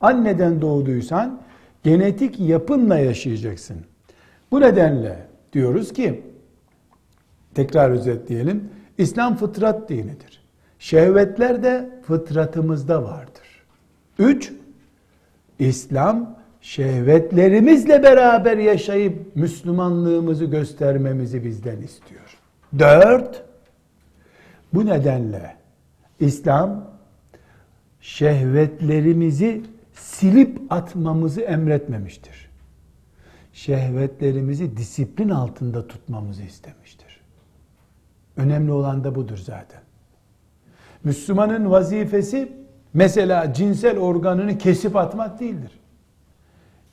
[0.01, 1.41] Anneden doğduysan
[1.83, 3.77] genetik yapınla yaşayacaksın.
[4.51, 6.23] Bu nedenle diyoruz ki
[7.53, 8.69] tekrar özetleyelim.
[8.97, 10.43] İslam fıtrat dinidir.
[10.79, 13.63] Şehvetler de fıtratımızda vardır.
[14.19, 14.53] Üç,
[15.59, 22.37] İslam şehvetlerimizle beraber yaşayıp Müslümanlığımızı göstermemizi bizden istiyor.
[22.79, 23.43] Dört,
[24.73, 25.55] bu nedenle
[26.19, 26.89] İslam
[28.01, 29.61] şehvetlerimizi
[29.93, 32.49] silip atmamızı emretmemiştir.
[33.53, 37.21] Şehvetlerimizi disiplin altında tutmamızı istemiştir.
[38.37, 39.81] Önemli olan da budur zaten.
[41.03, 42.51] Müslümanın vazifesi
[42.93, 45.78] mesela cinsel organını kesip atmak değildir.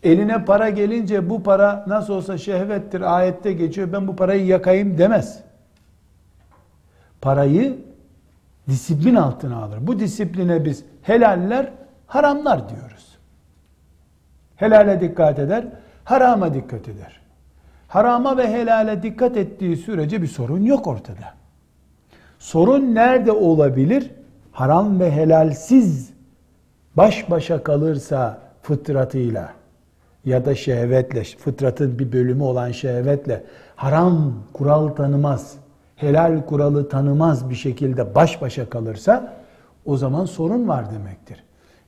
[0.07, 5.41] Eline para gelince bu para nasıl olsa şehvettir ayette geçiyor ben bu parayı yakayım demez.
[7.21, 7.79] Parayı
[8.69, 9.79] disiplin altına alır.
[9.81, 11.73] Bu disipline biz helaller,
[12.07, 13.19] haramlar diyoruz.
[14.57, 15.65] Helale dikkat eder,
[16.05, 17.21] harama dikkat eder.
[17.89, 21.35] Harama ve helale dikkat ettiği sürece bir sorun yok ortada.
[22.39, 24.11] Sorun nerede olabilir?
[24.53, 26.11] Haram ve helalsiz
[26.97, 29.66] baş başa kalırsa fıtratıyla
[30.27, 33.45] ya da şehvetle, fıtratın bir bölümü olan şehvetle
[33.77, 35.55] haram kural tanımaz,
[35.97, 39.37] helal kuralı tanımaz bir şekilde baş başa kalırsa
[39.85, 41.45] o zaman sorun var demektir.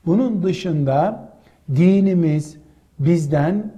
[0.07, 1.29] Bunun dışında
[1.77, 2.57] dinimiz
[2.99, 3.73] bizden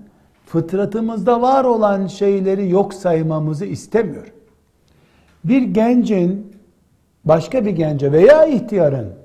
[0.46, 4.32] fıtratımızda var olan şeyleri yok saymamızı istemiyor.
[5.44, 6.56] Bir gencin
[7.24, 9.19] başka bir gence veya ihtiyarın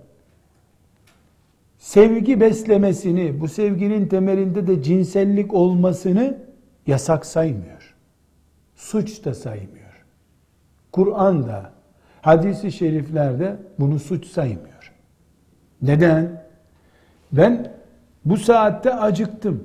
[1.86, 6.38] sevgi beslemesini, bu sevginin temelinde de cinsellik olmasını
[6.88, 7.96] yasak saymıyor.
[8.76, 10.06] Suç da saymıyor.
[10.92, 11.72] Kur'an da,
[12.22, 14.94] hadisi şeriflerde bunu suç saymıyor.
[15.82, 16.46] Neden?
[17.32, 17.74] Ben
[18.26, 19.64] bu saatte acıktım.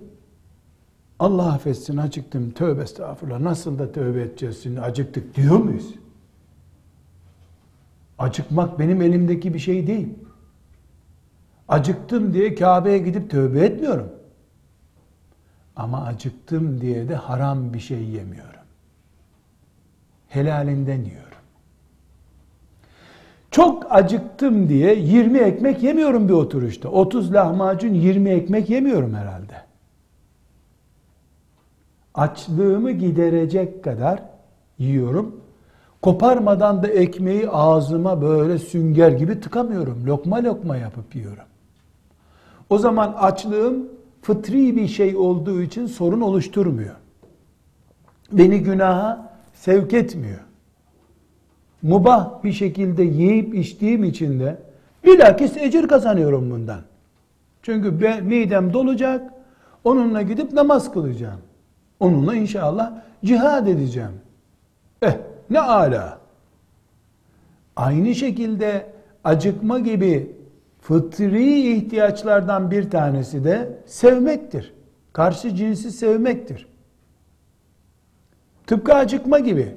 [1.19, 2.51] Allah affetsin acıktım.
[2.51, 3.41] Tövbe estağfurullah.
[3.41, 5.95] Nasıl da tövbe edeceğiz şimdi acıktık diyor muyuz?
[8.19, 10.09] Acıkmak benim elimdeki bir şey değil.
[11.71, 14.13] Acıktım diye Kabe'ye gidip tövbe etmiyorum.
[15.77, 18.61] Ama acıktım diye de haram bir şey yemiyorum.
[20.29, 21.39] Helalinden yiyorum.
[23.51, 26.89] Çok acıktım diye 20 ekmek yemiyorum bir oturuşta.
[26.89, 29.55] 30 lahmacun 20 ekmek yemiyorum herhalde.
[32.15, 34.23] Açlığımı giderecek kadar
[34.79, 35.41] yiyorum.
[36.03, 40.07] Koparmadan da ekmeği ağzıma böyle sünger gibi tıkamıyorum.
[40.07, 41.45] Lokma lokma yapıp yiyorum.
[42.71, 43.89] O zaman açlığım
[44.23, 46.95] fıtri bir şey olduğu için sorun oluşturmuyor.
[48.33, 50.41] Beni günaha sevk etmiyor.
[51.83, 54.59] Mubah bir şekilde yiyip içtiğim için de
[55.05, 56.81] bilakis ecir kazanıyorum bundan.
[57.63, 59.33] Çünkü ben, midem dolacak,
[59.85, 61.41] onunla gidip namaz kılacağım.
[62.01, 62.93] Onunla inşallah
[63.25, 64.21] cihad edeceğim.
[65.03, 65.17] Eh
[65.51, 66.19] ne ala.
[67.77, 68.87] Aynı şekilde
[69.25, 70.40] acıkma gibi
[70.81, 74.75] fıtri ihtiyaçlardan bir tanesi de sevmektir.
[75.13, 76.67] Karşı cinsi sevmektir.
[78.67, 79.75] Tıpkı acıkma gibi.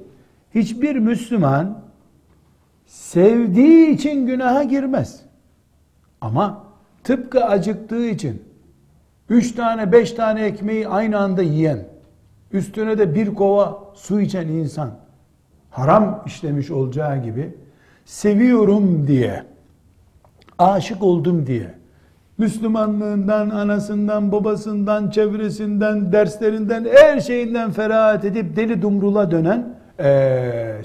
[0.55, 1.83] Hiçbir Müslüman
[2.85, 5.21] sevdiği için günaha girmez.
[6.21, 6.63] Ama
[7.03, 8.43] tıpkı acıktığı için
[9.29, 11.87] üç tane beş tane ekmeği aynı anda yiyen,
[12.51, 14.91] üstüne de bir kova su içen insan
[15.69, 17.57] haram işlemiş olacağı gibi
[18.05, 19.52] seviyorum diye
[20.59, 21.73] aşık oldum diye
[22.37, 29.75] Müslümanlığından, anasından, babasından, çevresinden, derslerinden, her şeyinden ferahat edip deli dumrula dönen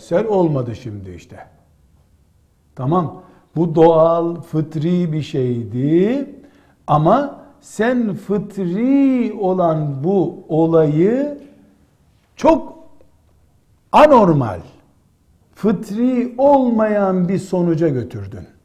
[0.00, 1.36] sen olmadı şimdi işte.
[2.76, 3.22] Tamam.
[3.56, 6.30] Bu doğal, fıtri bir şeydi.
[6.86, 11.38] Ama sen fıtri olan bu olayı
[12.36, 12.78] çok
[13.92, 14.60] anormal,
[15.54, 18.57] fıtri olmayan bir sonuca götürdün.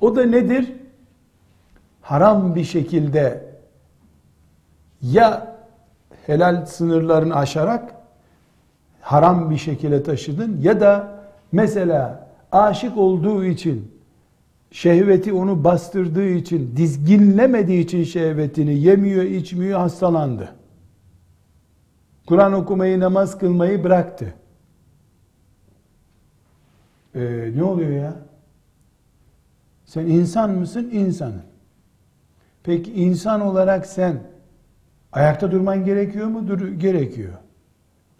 [0.00, 0.72] O da nedir?
[2.02, 3.50] Haram bir şekilde
[5.02, 5.56] ya
[6.26, 7.94] helal sınırlarını aşarak
[9.00, 14.00] haram bir şekilde taşıdın ya da mesela aşık olduğu için
[14.70, 20.52] şehveti onu bastırdığı için dizginlemediği için şehvetini yemiyor içmiyor hastalandı.
[22.26, 24.34] Kur'an okumayı namaz kılmayı bıraktı.
[27.14, 28.29] Ee, ne oluyor ya?
[29.90, 30.90] Sen insan mısın?
[30.92, 31.42] İnsanın.
[32.62, 34.20] Peki insan olarak sen
[35.12, 36.48] ayakta durman gerekiyor mu?
[36.48, 37.32] Dur, gerekiyor.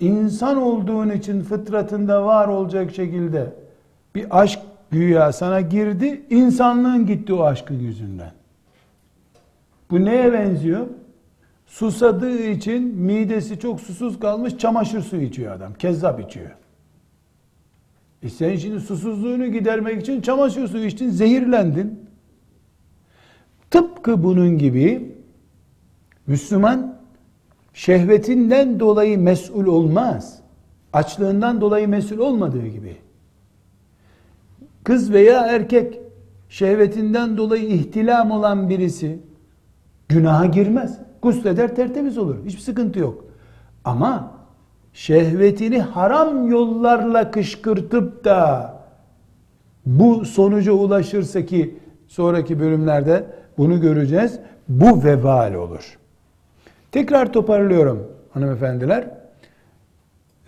[0.01, 3.53] İnsan olduğun için fıtratında var olacak şekilde
[4.15, 8.33] bir aşk güya sana girdi, insanlığın gitti o aşkın yüzünden.
[9.91, 10.87] Bu neye benziyor?
[11.67, 15.75] Susadığı için midesi çok susuz kalmış çamaşır suyu içiyor adam.
[15.75, 16.51] Kezzap içiyor.
[18.23, 22.01] E sen şimdi susuzluğunu gidermek için çamaşır suyu içtin, zehirlendin.
[23.71, 25.15] Tıpkı bunun gibi
[26.27, 27.01] Müslüman
[27.75, 30.41] şehvetinden dolayı mesul olmaz.
[30.93, 32.97] Açlığından dolayı mesul olmadığı gibi.
[34.85, 36.01] Kız veya erkek
[36.49, 39.19] şehvetinden dolayı ihtilam olan birisi
[40.09, 40.99] günaha girmez.
[41.23, 42.37] Gusleder tertemiz olur.
[42.47, 43.25] Hiçbir sıkıntı yok.
[43.85, 44.40] Ama
[44.93, 48.75] şehvetini haram yollarla kışkırtıp da
[49.87, 53.27] bu sonuca ulaşırsa ki sonraki bölümlerde
[53.59, 54.39] bunu göreceğiz.
[54.69, 55.99] Bu vebal olur.
[56.93, 59.11] Tekrar toparlıyorum hanımefendiler.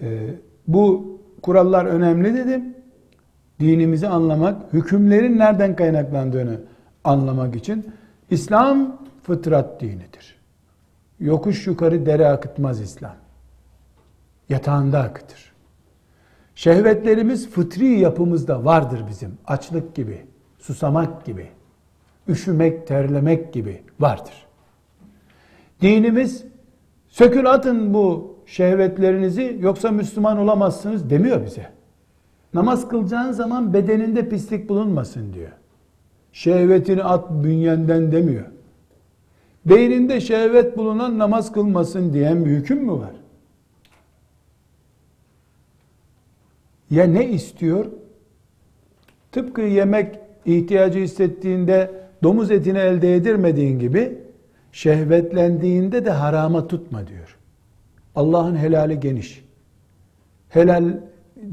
[0.01, 0.35] Ee,
[0.69, 2.75] bu kurallar önemli dedim.
[3.61, 6.61] Dinimizi anlamak, hükümlerin nereden kaynaklandığını
[7.05, 7.93] anlamak için
[8.31, 10.37] İslam fıtrat dinidir.
[11.21, 13.22] Yokuş yukarı dere akıtmaz İslam.
[14.49, 15.53] Yatağında akıtır.
[16.55, 19.39] Şehvetlerimiz fıtri yapımızda vardır bizim.
[19.47, 20.27] Açlık gibi,
[20.59, 21.49] susamak gibi,
[22.29, 24.47] üşümek, terlemek gibi vardır.
[25.81, 26.45] Dinimiz
[27.09, 31.67] sökül atın bu şehvetlerinizi yoksa Müslüman olamazsınız demiyor bize.
[32.55, 35.53] Namaz kılacağın zaman bedeninde pislik bulunmasın diyor.
[36.33, 38.47] Şehvetini at bünyenden demiyor.
[39.67, 43.22] Beyninde şehvet bulunan namaz kılmasın diyen bir hüküm mü var?
[46.93, 47.87] Ya ne istiyor?
[49.33, 51.91] Tıpkı yemek ihtiyacı hissettiğinde
[52.23, 54.19] domuz etini elde edirmediğin gibi
[54.73, 57.39] şehvetlendiğinde de harama tutma diyor.
[58.15, 59.45] Allah'ın helali geniş.
[60.49, 60.85] Helal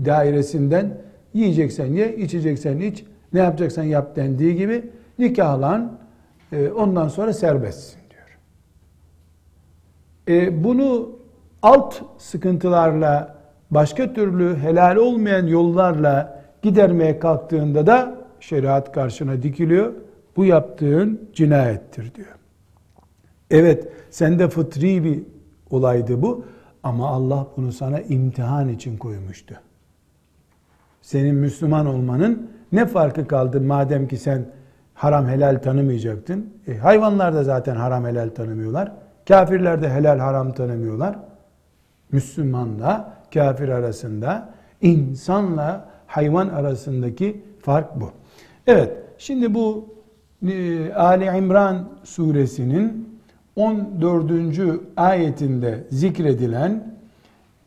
[0.05, 0.97] dairesinden
[1.33, 5.99] yiyeceksen ye, içeceksen iç, ne yapacaksan yap dendiği gibi nikahlan,
[6.51, 8.37] e, ondan sonra serbestsin diyor.
[10.27, 11.09] E, bunu
[11.61, 13.38] alt sıkıntılarla,
[13.71, 19.93] başka türlü helal olmayan yollarla gidermeye kalktığında da şeriat karşına dikiliyor.
[20.35, 22.35] Bu yaptığın cinayettir diyor.
[23.51, 25.23] Evet sende fıtri bir
[25.69, 26.45] olaydı bu
[26.83, 29.55] ama Allah bunu sana imtihan için koymuştu.
[31.01, 34.45] Senin Müslüman olmanın ne farkı kaldı madem ki sen
[34.93, 36.53] haram helal tanımayacaktın.
[36.67, 38.91] E, hayvanlar da zaten haram helal tanımıyorlar.
[39.27, 41.19] Kafirler de helal haram tanımıyorlar.
[42.11, 48.11] Müslümanla kafir arasında, insanla hayvan arasındaki fark bu.
[48.67, 49.95] Evet, şimdi bu
[50.47, 53.09] e, Ali İmran suresinin
[53.55, 54.31] 14.
[54.97, 56.93] ayetinde zikredilen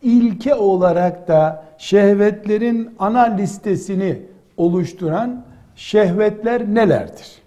[0.03, 4.23] ilke olarak da şehvetlerin ana listesini
[4.57, 5.45] oluşturan
[5.77, 7.43] şehvetler nelerdir?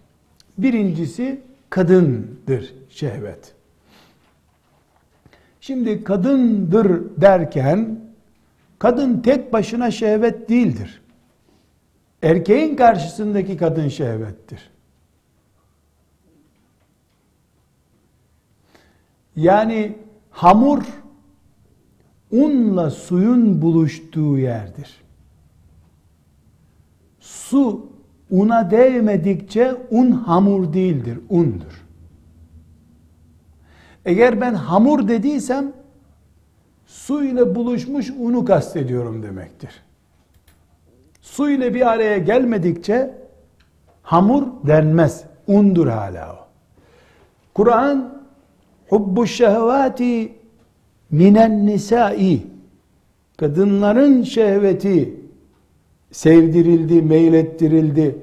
[0.57, 3.53] Birincisi kadındır şehvet.
[5.61, 7.99] Şimdi kadındır derken
[8.79, 11.01] kadın tek başına şehvet değildir.
[12.21, 14.69] Erkeğin karşısındaki kadın şehvettir.
[19.35, 19.97] Yani
[20.29, 20.83] hamur
[22.31, 25.01] unla suyun buluştuğu yerdir.
[27.19, 27.89] Su
[28.29, 31.85] una değmedikçe un hamur değildir, undur.
[34.05, 35.73] Eğer ben hamur dediysem
[36.95, 39.69] su ile buluşmuş unu kastediyorum demektir.
[41.21, 43.13] Su ile bir araya gelmedikçe
[44.03, 45.23] hamur denmez.
[45.47, 46.37] Undur hala o.
[47.53, 48.23] Kur'an
[48.89, 50.33] hubbu şehvati
[51.11, 52.41] minen nisai
[53.37, 55.19] kadınların şehveti
[56.11, 58.17] sevdirildi, meylettirildi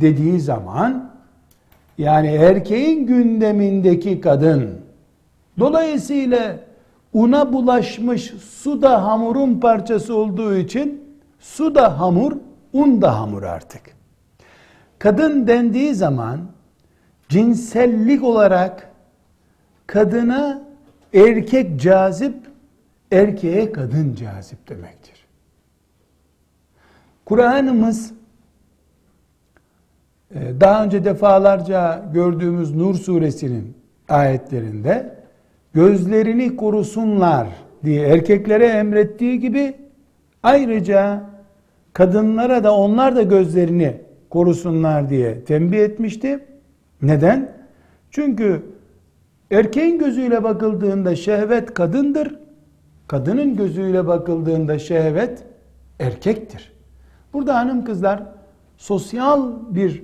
[0.00, 1.12] dediği zaman
[1.98, 4.70] yani erkeğin gündemindeki kadın
[5.58, 6.65] dolayısıyla
[7.16, 11.04] una bulaşmış su da hamurun parçası olduğu için
[11.38, 12.32] su da hamur,
[12.72, 13.82] un da hamur artık.
[14.98, 16.40] Kadın dendiği zaman
[17.28, 18.90] cinsellik olarak
[19.86, 20.62] kadına
[21.14, 22.36] erkek cazip,
[23.12, 25.26] erkeğe kadın cazip demektir.
[27.24, 28.12] Kur'an'ımız
[30.34, 33.76] e, daha önce defalarca gördüğümüz Nur suresinin
[34.08, 35.25] ayetlerinde
[35.76, 37.48] gözlerini korusunlar
[37.84, 39.74] diye erkeklere emrettiği gibi
[40.42, 41.22] ayrıca
[41.92, 46.44] kadınlara da onlar da gözlerini korusunlar diye tembih etmişti.
[47.02, 47.52] Neden?
[48.10, 48.62] Çünkü
[49.50, 52.38] erkeğin gözüyle bakıldığında şehvet kadındır.
[53.06, 55.42] Kadının gözüyle bakıldığında şehvet
[56.00, 56.72] erkektir.
[57.32, 58.22] Burada hanım kızlar
[58.76, 60.02] sosyal bir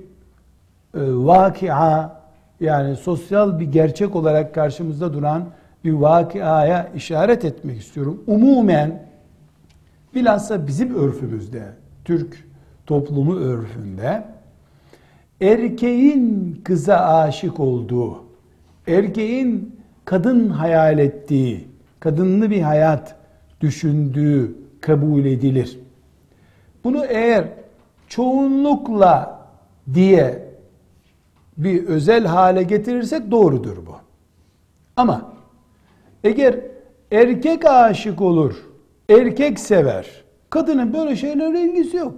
[0.95, 2.11] e, vakia
[2.61, 5.45] yani sosyal bir gerçek olarak karşımızda duran
[5.85, 8.23] bir vakiaya işaret etmek istiyorum.
[8.27, 9.07] Umumen
[10.15, 11.63] bilhassa bizim örfümüzde,
[12.05, 12.45] Türk
[12.87, 14.25] toplumu örfünde
[15.41, 18.25] erkeğin kıza aşık olduğu,
[18.87, 21.69] erkeğin kadın hayal ettiği,
[22.01, 23.17] kadınlı bir hayat
[23.61, 25.79] düşündüğü kabul edilir.
[26.85, 27.45] Bunu eğer
[28.09, 29.43] çoğunlukla
[29.95, 30.49] diye
[31.57, 33.97] bir özel hale getirirsek doğrudur bu.
[34.97, 35.32] Ama
[36.25, 36.61] eğer
[37.13, 38.55] erkek aşık olur,
[39.09, 40.07] erkek sever,
[40.51, 42.15] kadının böyle şeylerle ilgisi yok.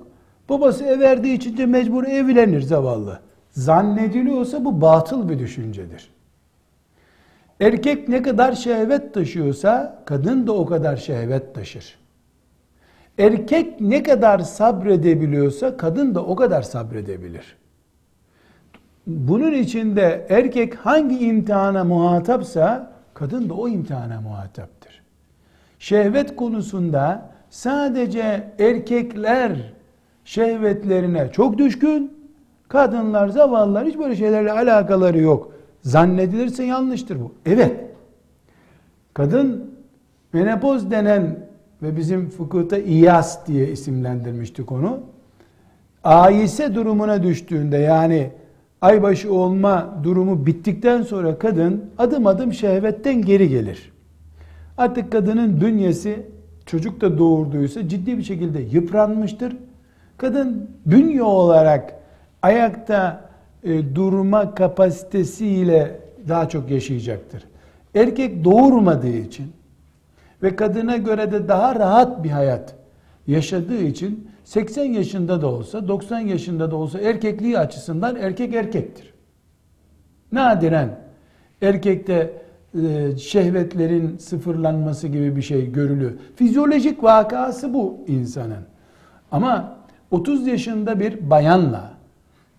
[0.48, 3.20] Babası ev verdiği için de mecbur evlenir zavallı.
[3.50, 6.10] Zannediliyorsa bu batıl bir düşüncedir.
[7.60, 11.98] Erkek ne kadar şehvet taşıyorsa kadın da o kadar şehvet taşır.
[13.18, 17.56] Erkek ne kadar sabredebiliyorsa kadın da o kadar sabredebilir.
[19.06, 25.02] Bunun içinde erkek hangi imtihana muhatapsa kadın da o imtihana muhataptır.
[25.78, 29.72] Şehvet konusunda sadece erkekler
[30.24, 32.12] şehvetlerine çok düşkün,
[32.68, 35.52] kadınlar, zavallılar hiç böyle şeylerle alakaları yok.
[35.82, 37.32] Zannedilirse yanlıştır bu.
[37.46, 37.80] Evet.
[39.14, 39.70] Kadın
[40.32, 41.38] menopoz denen
[41.82, 45.00] ve bizim fıkıhta iyas diye isimlendirmiştik onu.
[46.04, 48.30] Ayise durumuna düştüğünde yani
[48.84, 53.92] aybaşı olma durumu bittikten sonra kadın adım adım şehvetten geri gelir.
[54.78, 56.26] Artık kadının bünyesi
[56.66, 59.56] çocuk da doğurduysa ciddi bir şekilde yıpranmıştır.
[60.16, 61.94] Kadın bünye olarak
[62.42, 63.30] ayakta
[63.62, 67.44] e, durma kapasitesiyle daha çok yaşayacaktır.
[67.94, 69.52] Erkek doğurmadığı için
[70.42, 72.74] ve kadına göre de daha rahat bir hayat
[73.26, 79.14] yaşadığı için 80 yaşında da olsa 90 yaşında da olsa erkekliği açısından erkek erkektir.
[80.32, 80.98] Nadiren
[81.62, 82.32] erkekte
[82.82, 86.12] e, şehvetlerin sıfırlanması gibi bir şey görülüyor.
[86.36, 88.64] Fizyolojik vakası bu insanın.
[89.32, 89.76] Ama
[90.10, 91.90] 30 yaşında bir bayanla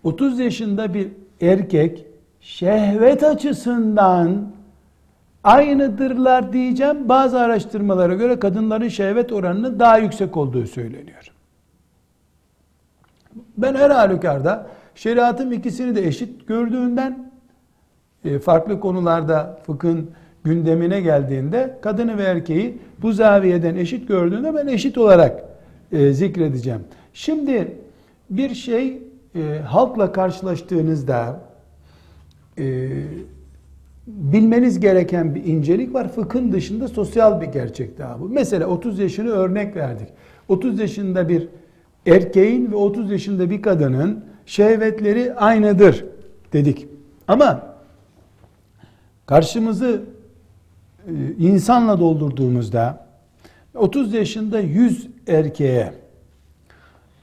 [0.04, 1.08] 30 yaşında bir
[1.40, 2.06] erkek
[2.40, 4.52] şehvet açısından
[5.44, 7.08] aynıdırlar diyeceğim.
[7.08, 11.35] Bazı araştırmalara göre kadınların şehvet oranının daha yüksek olduğu söyleniyor.
[13.56, 17.32] Ben her halükarda şeriatım ikisini de eşit gördüğünden
[18.24, 20.10] e, farklı konularda fıkhın
[20.44, 25.44] gündemine geldiğinde kadını ve erkeği bu zaviyeden eşit gördüğünde ben eşit olarak
[25.92, 26.80] e, zikredeceğim.
[27.12, 27.76] Şimdi
[28.30, 29.02] bir şey
[29.34, 31.40] e, halkla karşılaştığınızda
[34.06, 36.12] bilmeniz gereken bir incelik var.
[36.12, 38.28] Fıkhın dışında sosyal bir gerçek daha bu.
[38.28, 40.08] Mesela 30 yaşını örnek verdik.
[40.48, 41.48] 30 yaşında bir
[42.06, 46.04] erkeğin ve 30 yaşında bir kadının şehvetleri aynıdır
[46.52, 46.86] dedik.
[47.28, 47.76] Ama
[49.26, 50.02] karşımızı
[51.06, 53.06] e, insanla doldurduğumuzda
[53.74, 55.92] 30 yaşında 100 erkeğe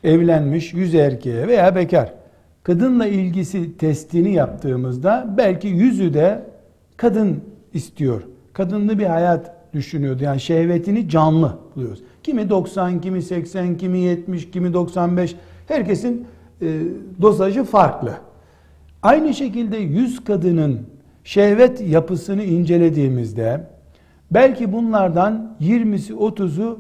[0.04, 2.14] evlenmiş 100 erkeğe veya bekar
[2.64, 6.44] kadınla ilgisi testini yaptığımızda belki yüzü de
[6.98, 8.22] kadın istiyor.
[8.54, 10.24] Kadınlı bir hayat düşünüyordu.
[10.24, 12.04] Yani şehvetini canlı buluyoruz.
[12.24, 15.36] Kimi 90, kimi 80, kimi 70, kimi 95.
[15.68, 16.28] Herkesin
[16.62, 16.82] e,
[17.22, 18.14] dozajı farklı.
[19.04, 20.82] Aynı şekilde 100 kadının
[21.24, 23.68] şehvet yapısını incelediğimizde
[24.32, 26.80] belki bunlardan 20'si 30'u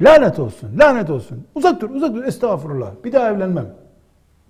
[0.00, 1.44] lanet olsun, lanet olsun.
[1.54, 2.24] Uzak dur, uzak dur.
[2.24, 2.90] Estağfurullah.
[3.04, 3.74] Bir daha evlenmem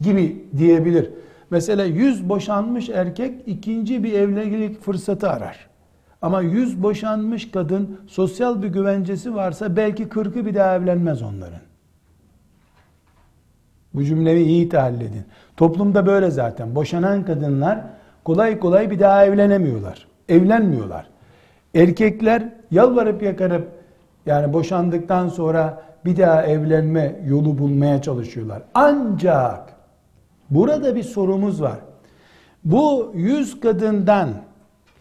[0.00, 1.10] gibi diyebilir.
[1.50, 5.71] Mesela 100 boşanmış erkek ikinci bir evlilik fırsatı arar.
[6.22, 11.60] Ama 100 boşanmış kadın sosyal bir güvencesi varsa belki 40'ı bir daha evlenmez onların.
[13.94, 15.24] Bu cümleyi iyi tahlil edin.
[15.56, 16.74] Toplumda böyle zaten.
[16.74, 17.80] Boşanan kadınlar
[18.24, 20.06] kolay kolay bir daha evlenemiyorlar.
[20.28, 21.06] Evlenmiyorlar.
[21.74, 23.68] Erkekler yalvarıp yakarıp
[24.26, 28.62] yani boşandıktan sonra bir daha evlenme yolu bulmaya çalışıyorlar.
[28.74, 29.72] Ancak
[30.50, 31.78] burada bir sorumuz var.
[32.64, 34.28] Bu yüz kadından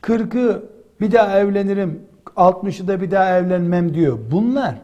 [0.01, 0.70] 40'ı
[1.02, 1.99] bir daha evlenirim,
[2.36, 4.20] 60'ı da bir daha evlenmem diyor.
[4.32, 4.76] Bunlar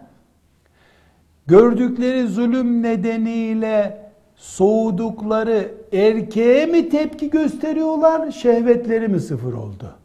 [1.47, 9.95] gördükleri zulüm nedeniyle soğudukları erkeğe mi tepki gösteriyorlar, şehvetleri mi sıfır oldu?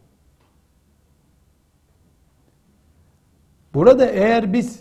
[3.73, 4.79] Burada eğer biz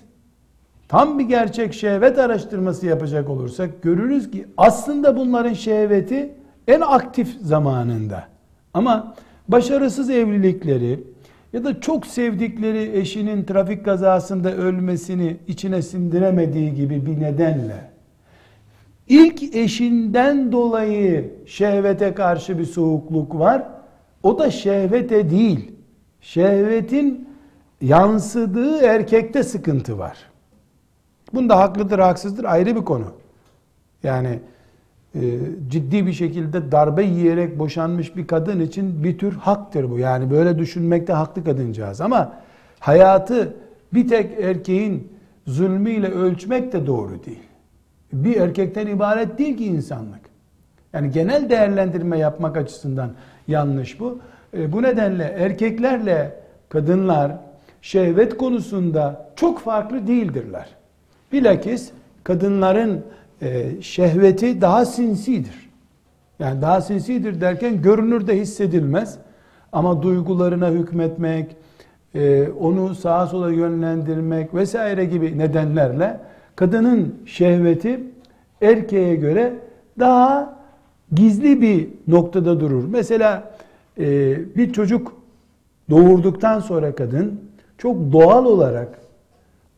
[0.89, 6.35] tam bir gerçek şehvet araştırması yapacak olursak görürüz ki aslında bunların şehveti
[6.69, 8.29] en aktif zamanında.
[8.75, 9.15] Ama
[9.49, 11.12] başarısız evlilikleri
[11.53, 17.93] ya da çok sevdikleri eşinin trafik kazasında ölmesini içine sindiremediği gibi bir nedenle
[19.09, 23.63] ilk eşinden dolayı şehvete karşı bir soğukluk var.
[24.23, 25.73] O da şehvete değil.
[26.21, 27.29] Şehvetin
[27.81, 30.19] yansıdığı erkekte sıkıntı var.
[31.35, 33.07] Bunda haklıdır, haksızdır ayrı bir konu.
[34.03, 34.39] Yani
[35.69, 39.99] ciddi bir şekilde darbe yiyerek boşanmış bir kadın için bir tür haktır bu.
[39.99, 42.01] Yani böyle düşünmekte haklı kadıncağız.
[42.01, 42.33] Ama
[42.79, 43.55] hayatı
[43.95, 45.13] bir tek erkeğin
[45.47, 47.43] zulmüyle ölçmek de doğru değil.
[48.13, 50.21] Bir erkekten ibaret değil ki insanlık.
[50.93, 53.11] Yani genel değerlendirme yapmak açısından
[53.49, 54.19] yanlış bu.
[54.57, 56.35] E, bu nedenle erkeklerle
[56.69, 57.33] kadınlar
[57.83, 60.69] şehvet konusunda çok farklı değildirler.
[61.33, 61.91] Bilakis
[62.25, 63.05] kadınların
[63.81, 65.71] şehveti daha sinsidir.
[66.39, 69.19] Yani daha sinsidir derken görünür de hissedilmez.
[69.73, 71.57] Ama duygularına hükmetmek,
[72.15, 76.21] e, onu sağa sola yönlendirmek vesaire gibi nedenlerle
[76.57, 78.01] kadının şehveti
[78.63, 79.53] erkeğe göre
[79.99, 80.59] daha
[81.13, 82.85] gizli bir noktada durur.
[82.89, 83.53] Mesela
[83.99, 85.17] e, bir çocuk
[85.91, 87.41] doğurduktan sonra kadın
[87.79, 88.89] çok doğal olarak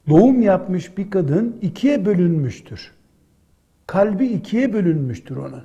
[0.09, 2.94] doğum yapmış bir kadın ikiye bölünmüştür.
[3.87, 5.63] Kalbi ikiye bölünmüştür onun.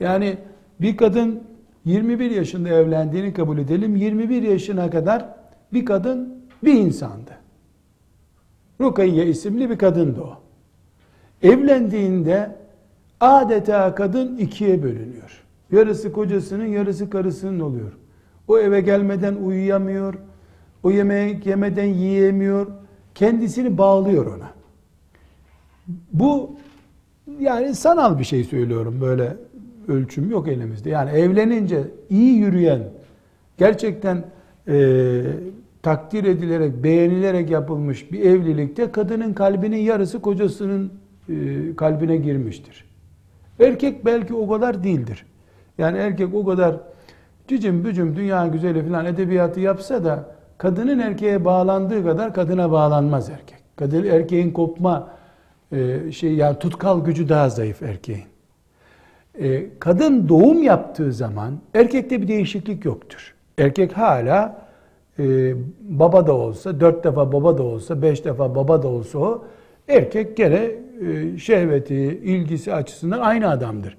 [0.00, 0.38] Yani
[0.80, 1.42] bir kadın
[1.84, 3.96] 21 yaşında evlendiğini kabul edelim.
[3.96, 5.28] 21 yaşına kadar
[5.72, 6.34] bir kadın
[6.64, 7.30] bir insandı.
[8.80, 10.38] Rukayye isimli bir kadındı o.
[11.42, 12.56] Evlendiğinde
[13.20, 15.42] adeta kadın ikiye bölünüyor.
[15.72, 17.92] Yarısı kocasının, yarısı karısının oluyor.
[18.48, 20.14] O eve gelmeden uyuyamıyor.
[20.82, 22.66] O yemek yemeden yiyemiyor.
[23.14, 24.50] Kendisini bağlıyor ona.
[26.12, 26.56] Bu
[27.40, 29.36] yani sanal bir şey söylüyorum böyle
[29.88, 30.90] ölçüm yok elimizde.
[30.90, 31.80] Yani evlenince
[32.10, 32.82] iyi yürüyen
[33.58, 34.24] gerçekten
[34.68, 35.22] e,
[35.82, 40.92] takdir edilerek, beğenilerek yapılmış bir evlilikte kadının kalbinin yarısı kocasının
[41.28, 41.32] e,
[41.76, 42.84] kalbine girmiştir.
[43.60, 45.26] Erkek belki o kadar değildir.
[45.78, 46.76] Yani erkek o kadar
[47.48, 53.58] cicim bücüm dünya güzeli falan edebiyatı yapsa da kadının erkeğe bağlandığı kadar kadına bağlanmaz erkek.
[53.76, 55.08] Kadın erkeğin kopma
[55.72, 58.24] e, şey yani tutkal gücü daha zayıf erkeğin.
[59.40, 63.34] E, kadın doğum yaptığı zaman erkekte bir değişiklik yoktur.
[63.58, 64.66] Erkek hala
[65.18, 69.44] e, baba da olsa, dört defa baba da olsa, beş defa baba da olsa o
[69.88, 70.70] erkek gene
[71.06, 71.94] e, şehveti,
[72.24, 73.96] ilgisi açısından aynı adamdır.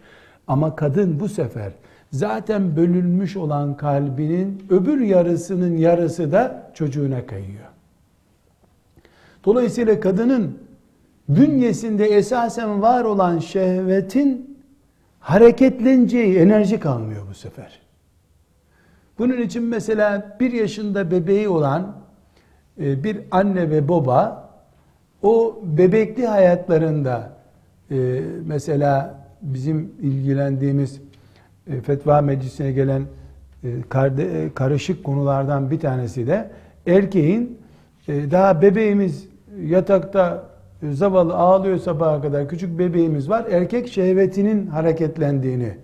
[0.48, 1.72] Ama kadın bu sefer
[2.12, 7.70] zaten bölünmüş olan kalbinin öbür yarısının yarısı da çocuğuna kayıyor.
[9.46, 10.58] Dolayısıyla kadının
[11.30, 14.60] bünyesinde esasen var olan şehvetin
[15.20, 17.80] hareketleneceği enerji kalmıyor bu sefer.
[19.20, 21.96] Bunun için mesela bir yaşında bebeği olan
[22.82, 24.50] e, bir anne ve baba
[25.22, 27.30] o bebekli hayatlarında
[27.92, 31.02] e, mesela bizim ilgilendiğimiz
[31.68, 33.04] e, fetva meclisine gelen
[34.56, 36.50] karışık konulardan bir tanesi de
[36.88, 37.60] erkeğin
[38.08, 39.28] daha bebeğimiz
[39.62, 40.53] yatakta
[40.92, 43.46] zavallı ağlıyor sabaha kadar küçük bebeğimiz var.
[43.52, 45.78] Erkek şehvetinin hareketlendiğini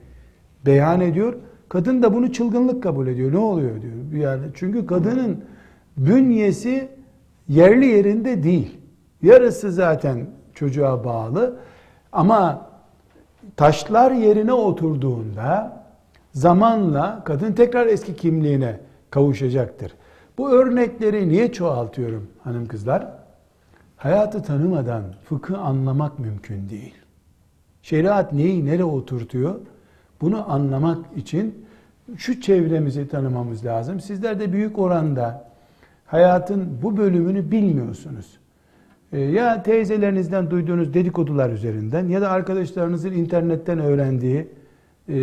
[0.65, 1.33] beyan ediyor.
[1.69, 3.33] Kadın da bunu çılgınlık kabul ediyor.
[3.33, 4.45] Ne oluyor diyor yerde.
[4.53, 5.43] Çünkü kadının
[5.97, 6.89] bünyesi
[7.47, 8.77] yerli yerinde değil.
[9.21, 11.55] Yarısı zaten çocuğa bağlı.
[12.11, 12.69] Ama
[13.55, 15.79] taşlar yerine oturduğunda
[16.33, 18.79] zamanla kadın tekrar eski kimliğine
[19.09, 19.93] kavuşacaktır.
[20.37, 23.18] Bu örnekleri niye çoğaltıyorum hanım kızlar?
[23.99, 26.95] Hayatı tanımadan fıkı anlamak mümkün değil.
[27.81, 29.55] Şeriat neyi nereye oturtuyor?
[30.21, 31.65] Bunu anlamak için
[32.17, 33.99] şu çevremizi tanımamız lazım.
[33.99, 35.49] Sizler de büyük oranda
[36.05, 38.37] hayatın bu bölümünü bilmiyorsunuz.
[39.13, 44.47] Ee, ya teyzelerinizden duyduğunuz dedikodular üzerinden ya da arkadaşlarınızın internetten öğrendiği
[45.09, 45.15] e,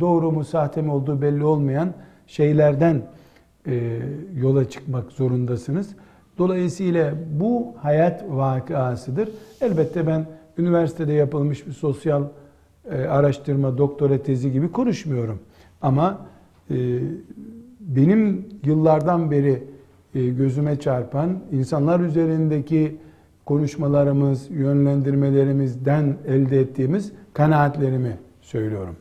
[0.00, 1.94] doğru mu sahte mi olduğu belli olmayan
[2.26, 3.02] şeylerden
[3.66, 3.98] e,
[4.36, 5.94] yola çıkmak zorundasınız.
[6.38, 9.28] Dolayısıyla bu hayat vakasıdır.
[9.60, 10.26] Elbette ben
[10.58, 12.24] üniversitede yapılmış bir sosyal
[12.90, 15.38] e, araştırma, doktora tezi gibi konuşmuyorum.
[15.82, 16.26] Ama
[16.70, 16.76] e,
[17.80, 19.62] benim yıllardan beri
[20.14, 22.96] e, gözüme çarpan insanlar üzerindeki
[23.44, 28.96] konuşmalarımız, yönlendirmelerimizden elde ettiğimiz kanaatlerimi söylüyorum.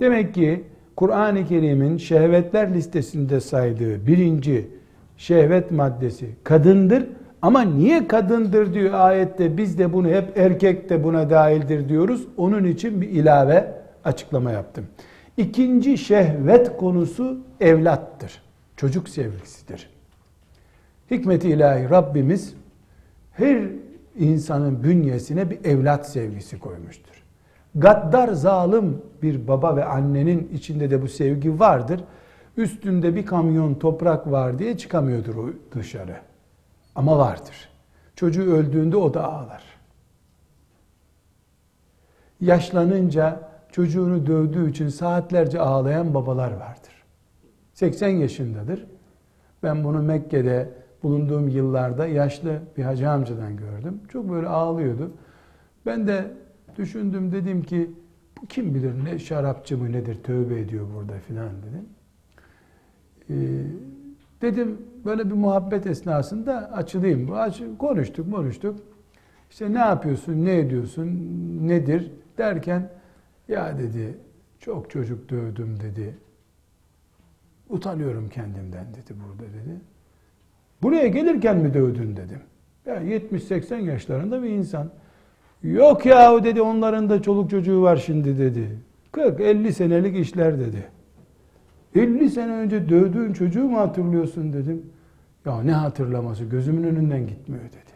[0.00, 0.64] Demek ki
[0.96, 4.77] Kur'an-ı Kerim'in şehvetler listesinde saydığı birinci
[5.18, 7.06] şehvet maddesi kadındır.
[7.42, 12.26] Ama niye kadındır diyor ayette biz de bunu hep erkek de buna dahildir diyoruz.
[12.36, 14.86] Onun için bir ilave açıklama yaptım.
[15.36, 18.42] İkinci şehvet konusu evlattır.
[18.76, 19.90] Çocuk sevgisidir.
[21.10, 22.54] Hikmeti ilahi Rabbimiz
[23.32, 23.62] her
[24.18, 27.22] insanın bünyesine bir evlat sevgisi koymuştur.
[27.74, 32.00] Gaddar zalim bir baba ve annenin içinde de bu sevgi vardır.
[32.58, 36.16] Üstünde bir kamyon toprak var diye çıkamıyordur o dışarı.
[36.94, 37.68] Ama vardır.
[38.16, 39.64] Çocuğu öldüğünde o da ağlar.
[42.40, 47.04] Yaşlanınca çocuğunu dövdüğü için saatlerce ağlayan babalar vardır.
[47.74, 48.86] 80 yaşındadır.
[49.62, 50.70] Ben bunu Mekke'de
[51.02, 54.00] bulunduğum yıllarda yaşlı bir hacı amcadan gördüm.
[54.08, 55.10] Çok böyle ağlıyordu.
[55.86, 56.34] Ben de
[56.76, 57.90] düşündüm dedim ki
[58.40, 61.97] bu kim bilir ne şarapçı mı nedir tövbe ediyor burada filan dedim.
[63.30, 63.34] Ee,
[64.42, 67.30] dedim böyle bir muhabbet esnasında açılayım.
[67.78, 68.80] Konuştuk konuştuk.
[69.50, 71.06] İşte ne yapıyorsun, ne ediyorsun,
[71.60, 72.90] nedir derken
[73.48, 74.18] ya dedi
[74.58, 76.14] çok çocuk dövdüm dedi.
[77.68, 79.80] Utanıyorum kendimden dedi burada dedi.
[80.82, 82.40] Buraya gelirken mi dövdün dedim.
[82.86, 84.90] Ya 70-80 yaşlarında bir insan.
[85.62, 88.78] Yok ya dedi onların da çoluk çocuğu var şimdi dedi.
[89.12, 90.88] 40-50 senelik işler dedi.
[91.98, 94.86] 50 sene önce dövdüğün çocuğu mu hatırlıyorsun dedim.
[95.44, 97.92] Ya ne hatırlaması gözümün önünden gitmiyor dedi.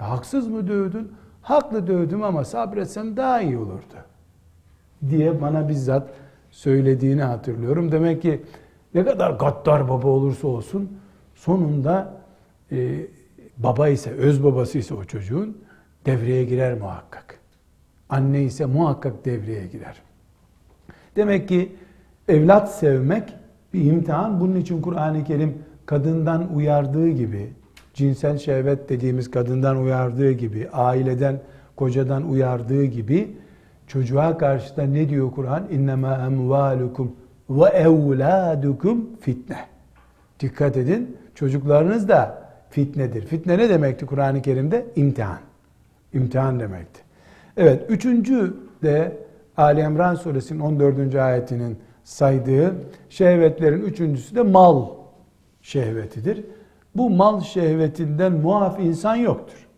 [0.00, 1.12] Ya haksız mı dövdün?
[1.42, 3.94] Haklı dövdüm ama sabretsem daha iyi olurdu.
[5.08, 6.10] Diye bana bizzat
[6.50, 7.92] söylediğini hatırlıyorum.
[7.92, 8.42] Demek ki
[8.94, 10.98] ne kadar gaddar baba olursa olsun
[11.34, 12.14] sonunda
[12.72, 13.06] e,
[13.56, 15.58] baba ise, öz babası ise o çocuğun
[16.06, 17.38] devreye girer muhakkak.
[18.08, 20.02] Anne ise muhakkak devreye girer.
[21.16, 21.76] Demek ki
[22.32, 23.34] evlat sevmek
[23.74, 24.40] bir imtihan.
[24.40, 25.54] Bunun için Kur'an-ı Kerim
[25.86, 27.52] kadından uyardığı gibi,
[27.94, 31.40] cinsel şehvet dediğimiz kadından uyardığı gibi, aileden,
[31.76, 33.36] kocadan uyardığı gibi
[33.86, 35.62] çocuğa karşı da ne diyor Kur'an?
[35.70, 37.16] İnnemâ emvâlukum
[37.50, 39.58] ve evlâdukum fitne.
[40.40, 43.26] Dikkat edin, çocuklarınız da fitnedir.
[43.26, 44.86] Fitne ne demekti Kur'an-ı Kerim'de?
[44.96, 45.38] İmtihan.
[46.12, 47.00] İmtihan demekti.
[47.56, 49.16] Evet, üçüncü de
[49.56, 51.14] Ali İmran suresinin 14.
[51.14, 52.74] ayetinin saydığı
[53.08, 54.86] şehvetlerin üçüncüsü de mal
[55.62, 56.44] şehvetidir.
[56.94, 59.68] Bu mal şehvetinden muaf insan yoktur.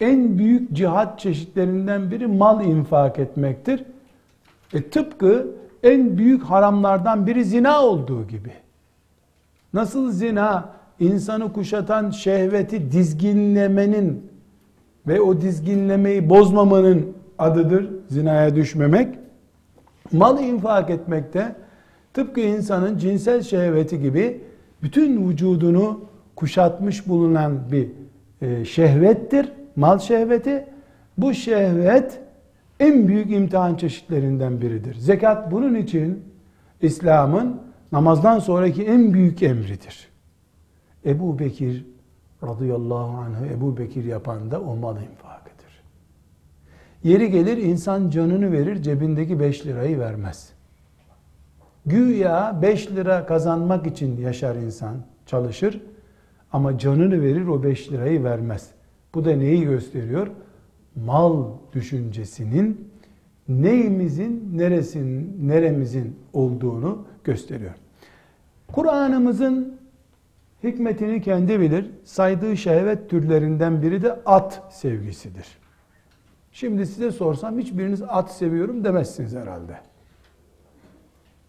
[0.00, 3.84] en büyük cihat çeşitlerinden biri mal infak etmektir.
[4.74, 5.46] E tıpkı
[5.82, 8.52] en büyük haramlardan biri zina olduğu gibi.
[9.74, 10.68] Nasıl zina
[11.00, 14.30] insanı kuşatan şehveti dizginlemenin
[15.06, 19.18] ve o dizginlemeyi bozmamanın adıdır zinaya düşmemek.
[20.12, 21.56] Mal infak etmekte
[22.14, 24.40] tıpkı insanın cinsel şehveti gibi
[24.82, 26.00] bütün vücudunu
[26.36, 27.88] kuşatmış bulunan bir
[28.42, 29.52] e, şehvettir.
[29.76, 30.66] Mal şehveti.
[31.18, 32.20] Bu şehvet
[32.80, 34.94] en büyük imtihan çeşitlerinden biridir.
[34.94, 36.24] Zekat bunun için
[36.82, 37.60] İslam'ın
[37.92, 40.08] namazdan sonraki en büyük emridir.
[41.06, 41.84] Ebu Bekir
[42.42, 45.45] radıyallahu anh Ebu Bekir yapan da o mal infakıdır.
[47.06, 50.52] Yeri gelir insan canını verir cebindeki 5 lirayı vermez.
[51.86, 54.96] Güya 5 lira kazanmak için yaşar insan,
[55.26, 55.82] çalışır
[56.52, 58.70] ama canını verir o 5 lirayı vermez.
[59.14, 60.28] Bu da neyi gösteriyor?
[60.96, 62.90] Mal düşüncesinin
[63.48, 67.74] neyimizin, neresin, neremizin olduğunu gösteriyor.
[68.72, 69.78] Kur'an'ımızın
[70.62, 71.90] hikmetini kendi bilir.
[72.04, 75.65] Saydığı şehvet türlerinden biri de at sevgisidir.
[76.56, 79.76] Şimdi size sorsam hiçbiriniz at seviyorum demezsiniz herhalde.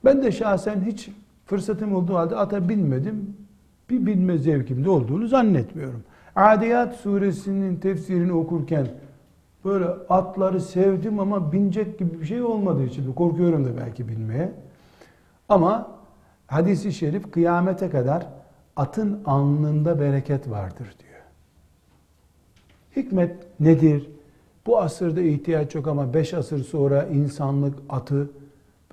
[0.06, 1.10] Ben de şahsen hiç
[1.46, 3.38] fırsatım olduğu halde ata binmedim.
[3.90, 6.04] Bir binme zevkimde olduğunu zannetmiyorum.
[6.36, 8.88] Adiyat suresinin tefsirini okurken
[9.66, 14.52] böyle atları sevdim ama binecek gibi bir şey olmadığı için korkuyorum da belki binmeye.
[15.50, 15.92] Ama
[16.48, 18.28] hadisi şerif kıyamete kadar
[18.76, 21.22] atın alnında bereket vardır diyor.
[22.96, 24.17] Hikmet nedir?
[24.68, 28.30] Bu asırda ihtiyaç yok ama beş asır sonra insanlık atı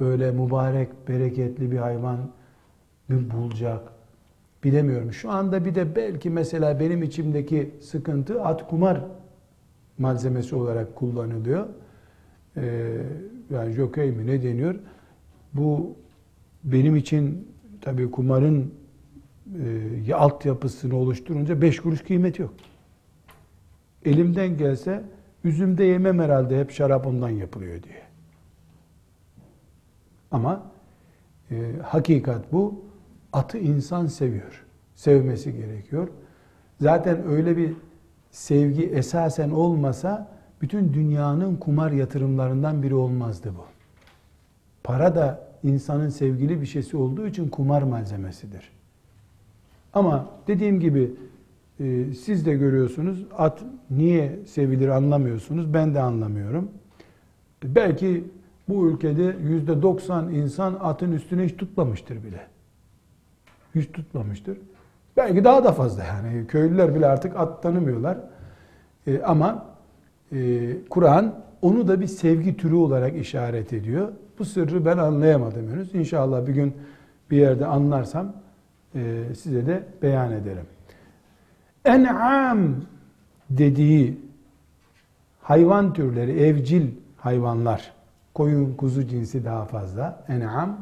[0.01, 2.19] böyle mübarek, bereketli bir hayvan
[3.11, 3.81] bir bulacak.
[4.65, 5.13] Bilemiyorum.
[5.13, 9.01] Şu anda bir de belki mesela benim içimdeki sıkıntı at kumar
[9.99, 11.67] malzemesi olarak kullanılıyor.
[12.57, 12.97] Ee,
[13.51, 14.75] yani jokey mi ne deniyor?
[15.55, 15.97] Bu
[16.65, 17.49] benim için
[17.81, 18.75] tabii kumarın
[20.07, 22.55] e, altyapısını oluşturunca beş kuruş kıymet yok.
[24.05, 25.05] Elimden gelse
[25.45, 28.03] üzümde yemem herhalde hep şarap ondan yapılıyor diye.
[30.31, 30.63] Ama
[31.51, 32.85] e, hakikat bu.
[33.33, 34.65] Atı insan seviyor.
[34.95, 36.09] Sevmesi gerekiyor.
[36.81, 37.73] Zaten öyle bir
[38.31, 43.65] sevgi esasen olmasa bütün dünyanın kumar yatırımlarından biri olmazdı bu.
[44.85, 48.71] Para da insanın sevgili bir şeysi olduğu için kumar malzemesidir.
[49.93, 51.15] Ama dediğim gibi
[51.81, 55.75] e, siz de görüyorsunuz at niye sevilir anlamıyorsunuz.
[55.75, 56.71] Ben de anlamıyorum.
[57.65, 58.25] Belki
[58.69, 62.41] bu ülkede yüzde 90 insan atın üstüne hiç tutmamıştır bile.
[63.75, 64.59] Hiç tutmamıştır.
[65.17, 66.47] Belki daha da fazla yani.
[66.47, 68.19] Köylüler bile artık at tanımıyorlar.
[69.07, 69.67] E, ama
[70.33, 74.09] e, Kur'an onu da bir sevgi türü olarak işaret ediyor.
[74.39, 75.95] Bu sırrı ben anlayamadım henüz.
[75.95, 76.75] İnşallah bir gün
[77.31, 78.33] bir yerde anlarsam
[78.95, 80.67] e, size de beyan ederim.
[81.85, 82.77] En'am
[83.51, 84.19] dediği
[85.43, 87.93] hayvan türleri, evcil hayvanlar,
[88.35, 90.25] koyun, kuzu cinsi daha fazla.
[90.29, 90.79] En'am,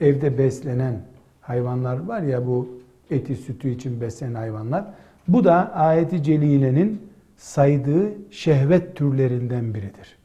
[0.00, 1.00] evde beslenen
[1.40, 2.68] hayvanlar var ya bu
[3.10, 4.84] eti sütü için beslenen hayvanlar.
[5.28, 7.02] Bu da ayeti celilenin
[7.36, 10.16] saydığı şehvet türlerinden biridir.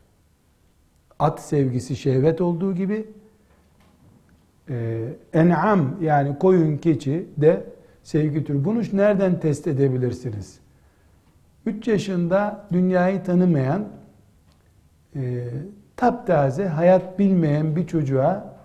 [1.19, 3.05] At sevgisi şehvet olduğu gibi
[4.69, 7.63] e, en'am yani koyun keçi de
[8.03, 8.65] sevgi türü.
[8.65, 10.59] Bunu nereden test edebilirsiniz?
[11.65, 13.87] 3 yaşında dünyayı tanımayan
[15.15, 15.49] e,
[15.97, 18.57] taptaze hayat bilmeyen bir çocuğa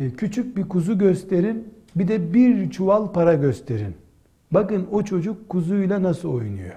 [0.00, 3.96] e, küçük bir kuzu gösterin bir de bir çuval para gösterin.
[4.50, 6.76] Bakın o çocuk kuzuyla nasıl oynuyor.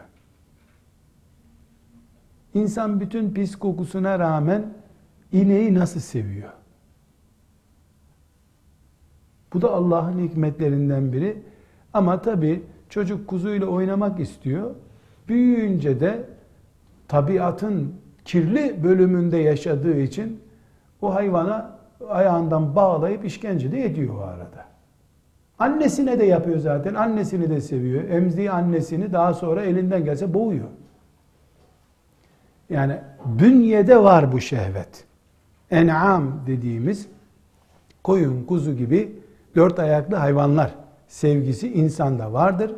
[2.54, 4.74] İnsan bütün pis kokusuna rağmen
[5.32, 6.54] ineği nasıl seviyor?
[9.54, 11.44] Bu da Allah'ın hikmetlerinden biri.
[11.94, 14.72] Ama tabi çocuk kuzuyla oynamak istiyor.
[15.28, 16.24] Büyüyünce de
[17.08, 17.94] tabiatın
[18.26, 20.40] kirli bölümünde yaşadığı için
[21.02, 21.78] o hayvana
[22.10, 24.66] ayağından bağlayıp işkence de ediyor o arada.
[25.60, 26.94] Annesine de yapıyor zaten.
[26.94, 28.10] Annesini de seviyor.
[28.10, 30.68] Emziği annesini daha sonra elinden gelse boğuyor.
[32.70, 35.06] Yani bünyede var bu şehvet.
[35.72, 37.08] En'am dediğimiz
[38.04, 39.20] koyun, kuzu gibi
[39.56, 40.76] dört ayaklı hayvanlar
[41.08, 42.72] sevgisi insanda vardır.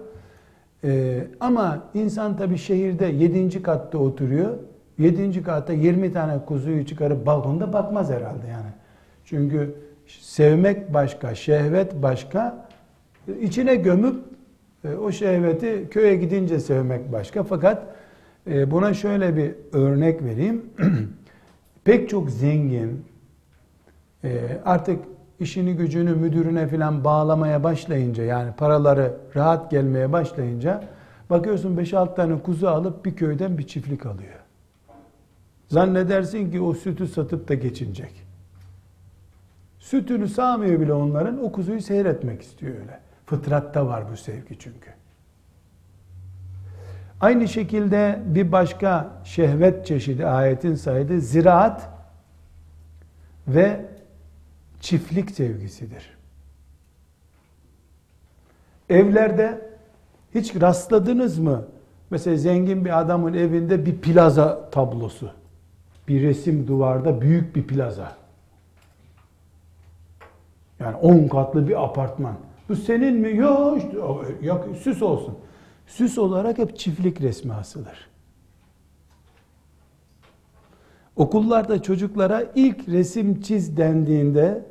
[0.84, 4.58] Ee, ama insan tabi şehirde yedinci katta oturuyor.
[4.98, 8.70] Yedinci katta 20 tane kuzuyu çıkarıp balkonda bakmaz herhalde yani.
[9.26, 9.76] Çünkü
[10.08, 12.68] sevmek başka, şehvet başka.
[13.42, 14.16] İçine gömüp
[14.84, 17.44] e, o şehveti köye gidince sevmek başka.
[17.44, 17.88] Fakat
[18.48, 20.66] E, buna şöyle bir örnek vereyim.
[21.84, 23.06] Pek çok zengin
[24.24, 25.00] e, artık
[25.40, 30.84] işini gücünü müdürüne filan bağlamaya başlayınca yani paraları rahat gelmeye başlayınca
[31.30, 34.40] bakıyorsun 5-6 tane kuzu alıp bir köyden bir çiftlik alıyor.
[35.68, 38.12] Zannedersin ki o sütü satıp da geçinecek.
[39.80, 43.00] Sütünü sağmıyor bile onların o kuzuyu seyretmek istiyor öyle.
[43.26, 44.90] Fıtratta var bu sevgi çünkü.
[47.22, 51.90] Aynı şekilde bir başka şehvet çeşidi ayetin saydığı ziraat
[53.48, 53.86] ve
[54.80, 56.18] çiftlik sevgisidir.
[58.90, 59.70] Evlerde
[60.36, 61.66] hiç rastladınız mı?
[62.10, 65.32] Mesela zengin bir adamın evinde bir plaza tablosu.
[66.08, 68.16] Bir resim duvarda büyük bir plaza.
[70.80, 72.36] Yani 10 katlı bir apartman.
[72.70, 73.36] Bu senin mi?
[73.36, 73.78] Yok
[74.42, 75.38] yok, süs olsun.
[75.88, 78.10] Süs olarak hep çiftlik resmi asılır.
[81.20, 84.66] Okullarda çocuklara ilk resim çiz dendiğinde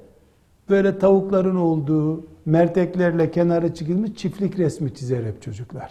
[0.69, 5.91] böyle tavukların olduğu, merteklerle kenara çıkılmış çiftlik resmi çizer hep çocuklar.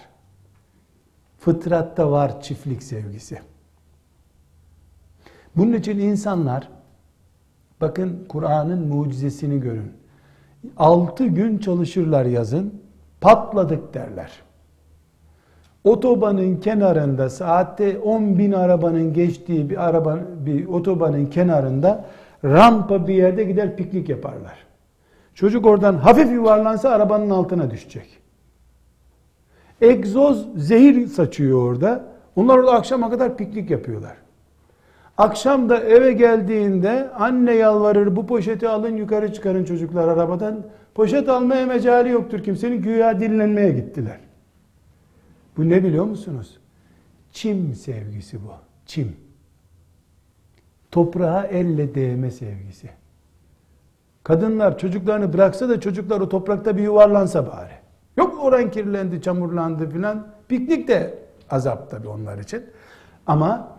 [1.40, 3.40] Fıtratta var çiftlik sevgisi.
[5.56, 6.70] Bunun için insanlar
[7.82, 9.92] bakın Kur'an'ın mucizesini görün.
[10.78, 12.82] Altı gün çalışırlar yazın,
[13.22, 14.32] patladık derler.
[15.88, 22.06] Otobanın kenarında saatte 10 bin arabanın geçtiği bir araba bir otobanın kenarında
[22.46, 24.58] rampa bir yerde gider piknik yaparlar.
[25.36, 28.20] Çocuk oradan hafif yuvarlansa arabanın altına düşecek.
[29.82, 32.04] Egzoz zehir saçıyor orada.
[32.36, 34.18] Onlar orada akşama kadar piknik yapıyorlar.
[35.18, 40.58] Akşam da eve geldiğinde anne yalvarır bu poşeti alın yukarı çıkarın çocuklar arabadan.
[40.96, 44.27] Poşet almaya mecali yoktur kimsenin güya dinlenmeye gittiler.
[45.58, 46.58] Bu ne biliyor musunuz?
[47.32, 48.52] Çim sevgisi bu.
[48.86, 49.16] Çim.
[50.92, 52.90] Toprağa elle değme sevgisi.
[54.24, 57.74] Kadınlar çocuklarını bıraksa da çocuklar o toprakta bir yuvarlansa bari.
[58.18, 60.28] Yok oran kirlendi, çamurlandı filan.
[60.48, 62.64] Piknik de azap tabii onlar için.
[63.28, 63.78] Ama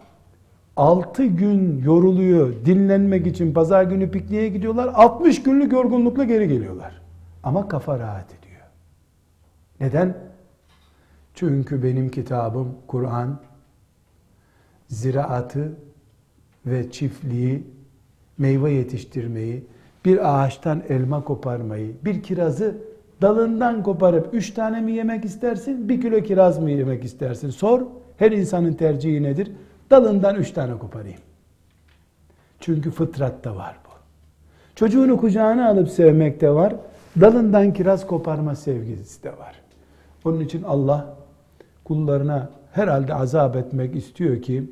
[0.76, 4.90] 6 gün yoruluyor dinlenmek için pazar günü pikniğe gidiyorlar.
[4.94, 7.02] 60 günlük yorgunlukla geri geliyorlar.
[7.42, 8.60] Ama kafa rahat ediyor.
[9.80, 10.16] Neden?
[11.39, 13.39] Çünkü benim kitabım Kur'an
[14.89, 15.72] ziraatı
[16.66, 17.66] ve çiftliği,
[18.39, 19.64] meyve yetiştirmeyi,
[20.05, 22.76] bir ağaçtan elma koparmayı, bir kirazı
[23.22, 27.51] dalından koparıp üç tane mi yemek istersin, bir kilo kiraz mı yemek istersin?
[27.51, 27.82] Sor,
[28.16, 29.53] her insanın tercihi nedir?
[29.91, 31.20] Dalından üç tane koparayım.
[32.61, 33.91] Çünkü fıtratta var bu.
[34.74, 36.74] Çocuğunu kucağına alıp sevmek de var,
[37.20, 39.61] dalından kiraz koparma sevgisi de var.
[40.24, 41.17] Onun için Allah
[41.89, 44.70] kullarına herhalde azap etmek istiyor ki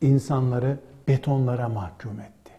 [0.00, 0.76] insanları
[1.08, 2.52] betonlara mahkum etti.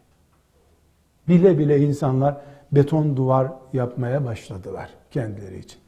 [1.27, 2.37] Bile bile insanlar
[2.71, 5.79] beton duvar yapmaya başladılar kendileri için.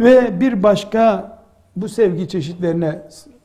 [0.00, 1.32] Ve bir başka
[1.76, 3.02] bu sevgi çeşitlerine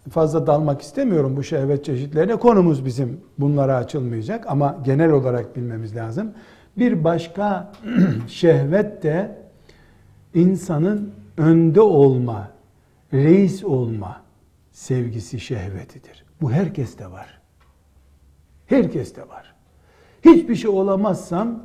[0.09, 2.35] fazla dalmak istemiyorum bu şehvet çeşitlerine.
[2.35, 6.31] Konumuz bizim bunlara açılmayacak ama genel olarak bilmemiz lazım.
[6.77, 7.71] Bir başka
[8.27, 9.37] şehvet de
[10.33, 12.47] insanın önde olma,
[13.13, 14.21] reis olma
[14.71, 16.25] sevgisi şehvetidir.
[16.41, 17.41] Bu herkeste var.
[18.67, 19.55] Herkeste var.
[20.25, 21.63] Hiçbir şey olamazsam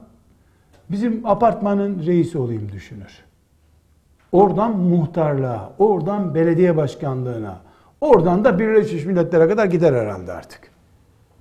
[0.90, 3.24] bizim apartmanın reisi olayım düşünür.
[4.32, 7.60] Oradan muhtarlığa, oradan belediye başkanlığına,
[8.00, 10.70] oradan da Birleşmiş Milletler'e kadar gider herhalde artık.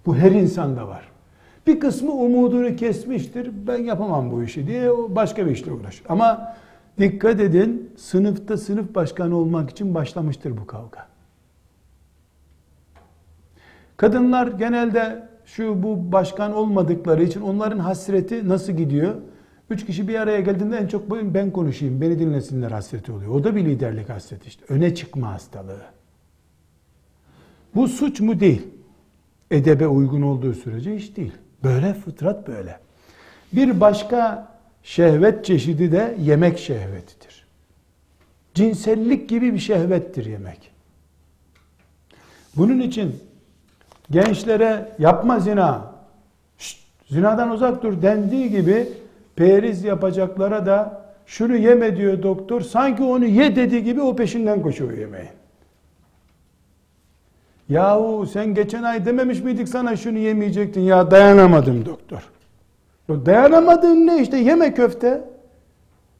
[0.05, 1.11] Bu her insanda var.
[1.67, 3.51] Bir kısmı umudunu kesmiştir.
[3.67, 6.05] Ben yapamam bu işi diye başka bir işle uğraşır.
[6.09, 6.55] Ama
[6.99, 11.07] dikkat edin sınıfta sınıf başkanı olmak için başlamıştır bu kavga.
[13.97, 19.15] Kadınlar genelde şu bu başkan olmadıkları için onların hasreti nasıl gidiyor?
[19.69, 23.31] Üç kişi bir araya geldiğinde en çok ben konuşayım, beni dinlesinler hasreti oluyor.
[23.31, 24.65] O da bir liderlik hasreti işte.
[24.69, 25.81] Öne çıkma hastalığı.
[27.75, 28.67] Bu suç mu değil?
[29.51, 31.33] Edebe uygun olduğu sürece hiç değil.
[31.63, 32.79] Böyle fıtrat böyle.
[33.53, 34.50] Bir başka
[34.84, 37.45] şehvet çeşidi de yemek şehvetidir.
[38.53, 40.71] Cinsellik gibi bir şehvettir yemek.
[42.55, 43.15] Bunun için
[44.11, 45.91] gençlere yapma zina,
[46.57, 46.79] şşt,
[47.09, 48.89] zinadan uzak dur dendiği gibi
[49.36, 52.61] periz yapacaklara da şunu yeme diyor doktor.
[52.61, 55.29] Sanki onu ye dediği gibi o peşinden koşuyor yemeğin.
[57.69, 62.21] Yahu sen geçen ay dememiş miydik sana şunu yemeyecektin ya dayanamadım doktor.
[63.26, 65.24] Dayanamadığın ne işte yeme köfte.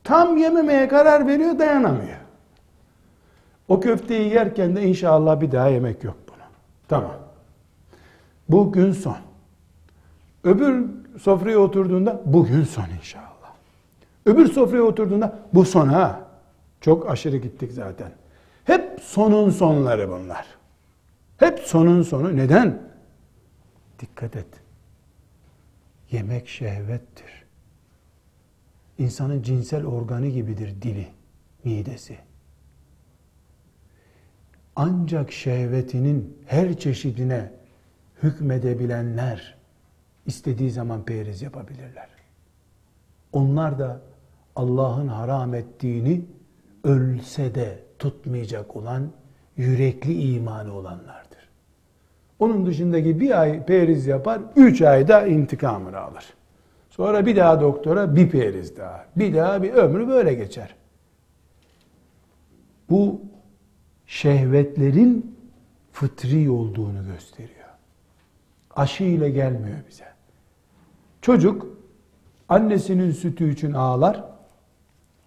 [0.04, 2.18] Tam yememeye karar veriyor dayanamıyor.
[3.68, 6.44] O köfteyi yerken de inşallah bir daha yemek yok bunu.
[6.88, 7.16] Tamam.
[8.50, 9.18] Bugün son.
[10.44, 10.86] Öbür
[11.22, 13.54] sofraya oturduğunda bugün son inşallah.
[14.26, 16.20] Öbür sofraya oturduğunda bu son ha.
[16.82, 18.12] Çok aşırı gittik zaten.
[18.64, 20.46] Hep sonun sonları bunlar.
[21.38, 22.38] Hep sonun sonu.
[22.38, 22.82] Neden?
[24.00, 24.61] Dikkat et.
[26.12, 27.46] Yemek şehvettir.
[28.98, 31.08] İnsanın cinsel organı gibidir dili,
[31.64, 32.18] midesi.
[34.76, 37.52] Ancak şehvetinin her çeşidine
[38.24, 39.58] hükmedebilenler
[40.26, 42.10] istediği zaman periz yapabilirler.
[43.32, 44.02] Onlar da
[44.56, 46.26] Allah'ın haram ettiğini
[46.84, 49.12] ölse de tutmayacak olan
[49.58, 51.31] yürekli imanı olanlardır.
[52.42, 56.34] Onun dışındaki bir ay periz yapar, üç ayda intikamını alır.
[56.90, 59.06] Sonra bir daha doktora bir periz daha.
[59.16, 60.76] Bir daha bir ömrü böyle geçer.
[62.90, 63.22] Bu
[64.06, 65.36] şehvetlerin
[65.92, 67.70] fıtri olduğunu gösteriyor.
[68.76, 70.06] Aşı ile gelmiyor bize.
[71.22, 71.68] Çocuk
[72.50, 74.24] annesinin sütü için ağlar.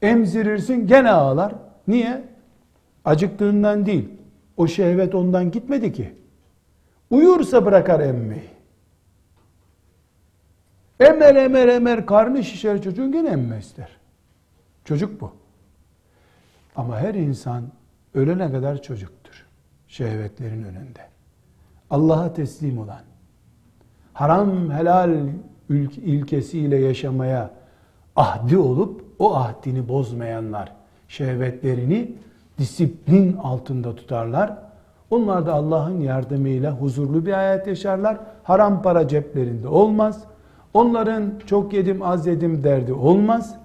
[0.03, 1.55] Emzirirsin gene ağlar.
[1.89, 2.25] Niye?
[3.05, 4.09] Acıktığından değil.
[4.57, 6.24] O şehvet ondan gitmedi ki.
[7.11, 8.51] Uyursa bırakar emmeyi.
[11.01, 13.89] Emer emer emer karnı şişer çocuğun gene emme ister.
[14.85, 15.33] Çocuk bu.
[16.77, 17.65] Ama her insan
[18.15, 19.47] ölene kadar çocuktur.
[19.89, 21.01] Şehvetlerin önünde.
[21.91, 23.03] Allah'a teslim olan,
[24.13, 25.29] haram helal
[25.97, 27.51] ilkesiyle yaşamaya
[28.17, 30.73] ahdi olup o ahdini bozmayanlar
[31.09, 32.13] şehvetlerini
[32.59, 34.59] disiplin altında tutarlar.
[35.11, 38.17] Onlar da Allah'ın yardımıyla huzurlu bir hayat yaşarlar.
[38.43, 40.25] Haram para ceplerinde olmaz.
[40.75, 43.57] Onların çok yedim az yedim derdi olmaz.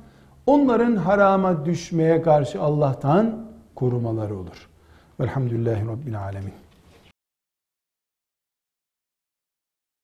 [0.45, 4.69] Onların harama düşmeye karşı Allah'tan korumaları olur.
[5.19, 6.53] Velhamdülillahi Rabbil Alemin.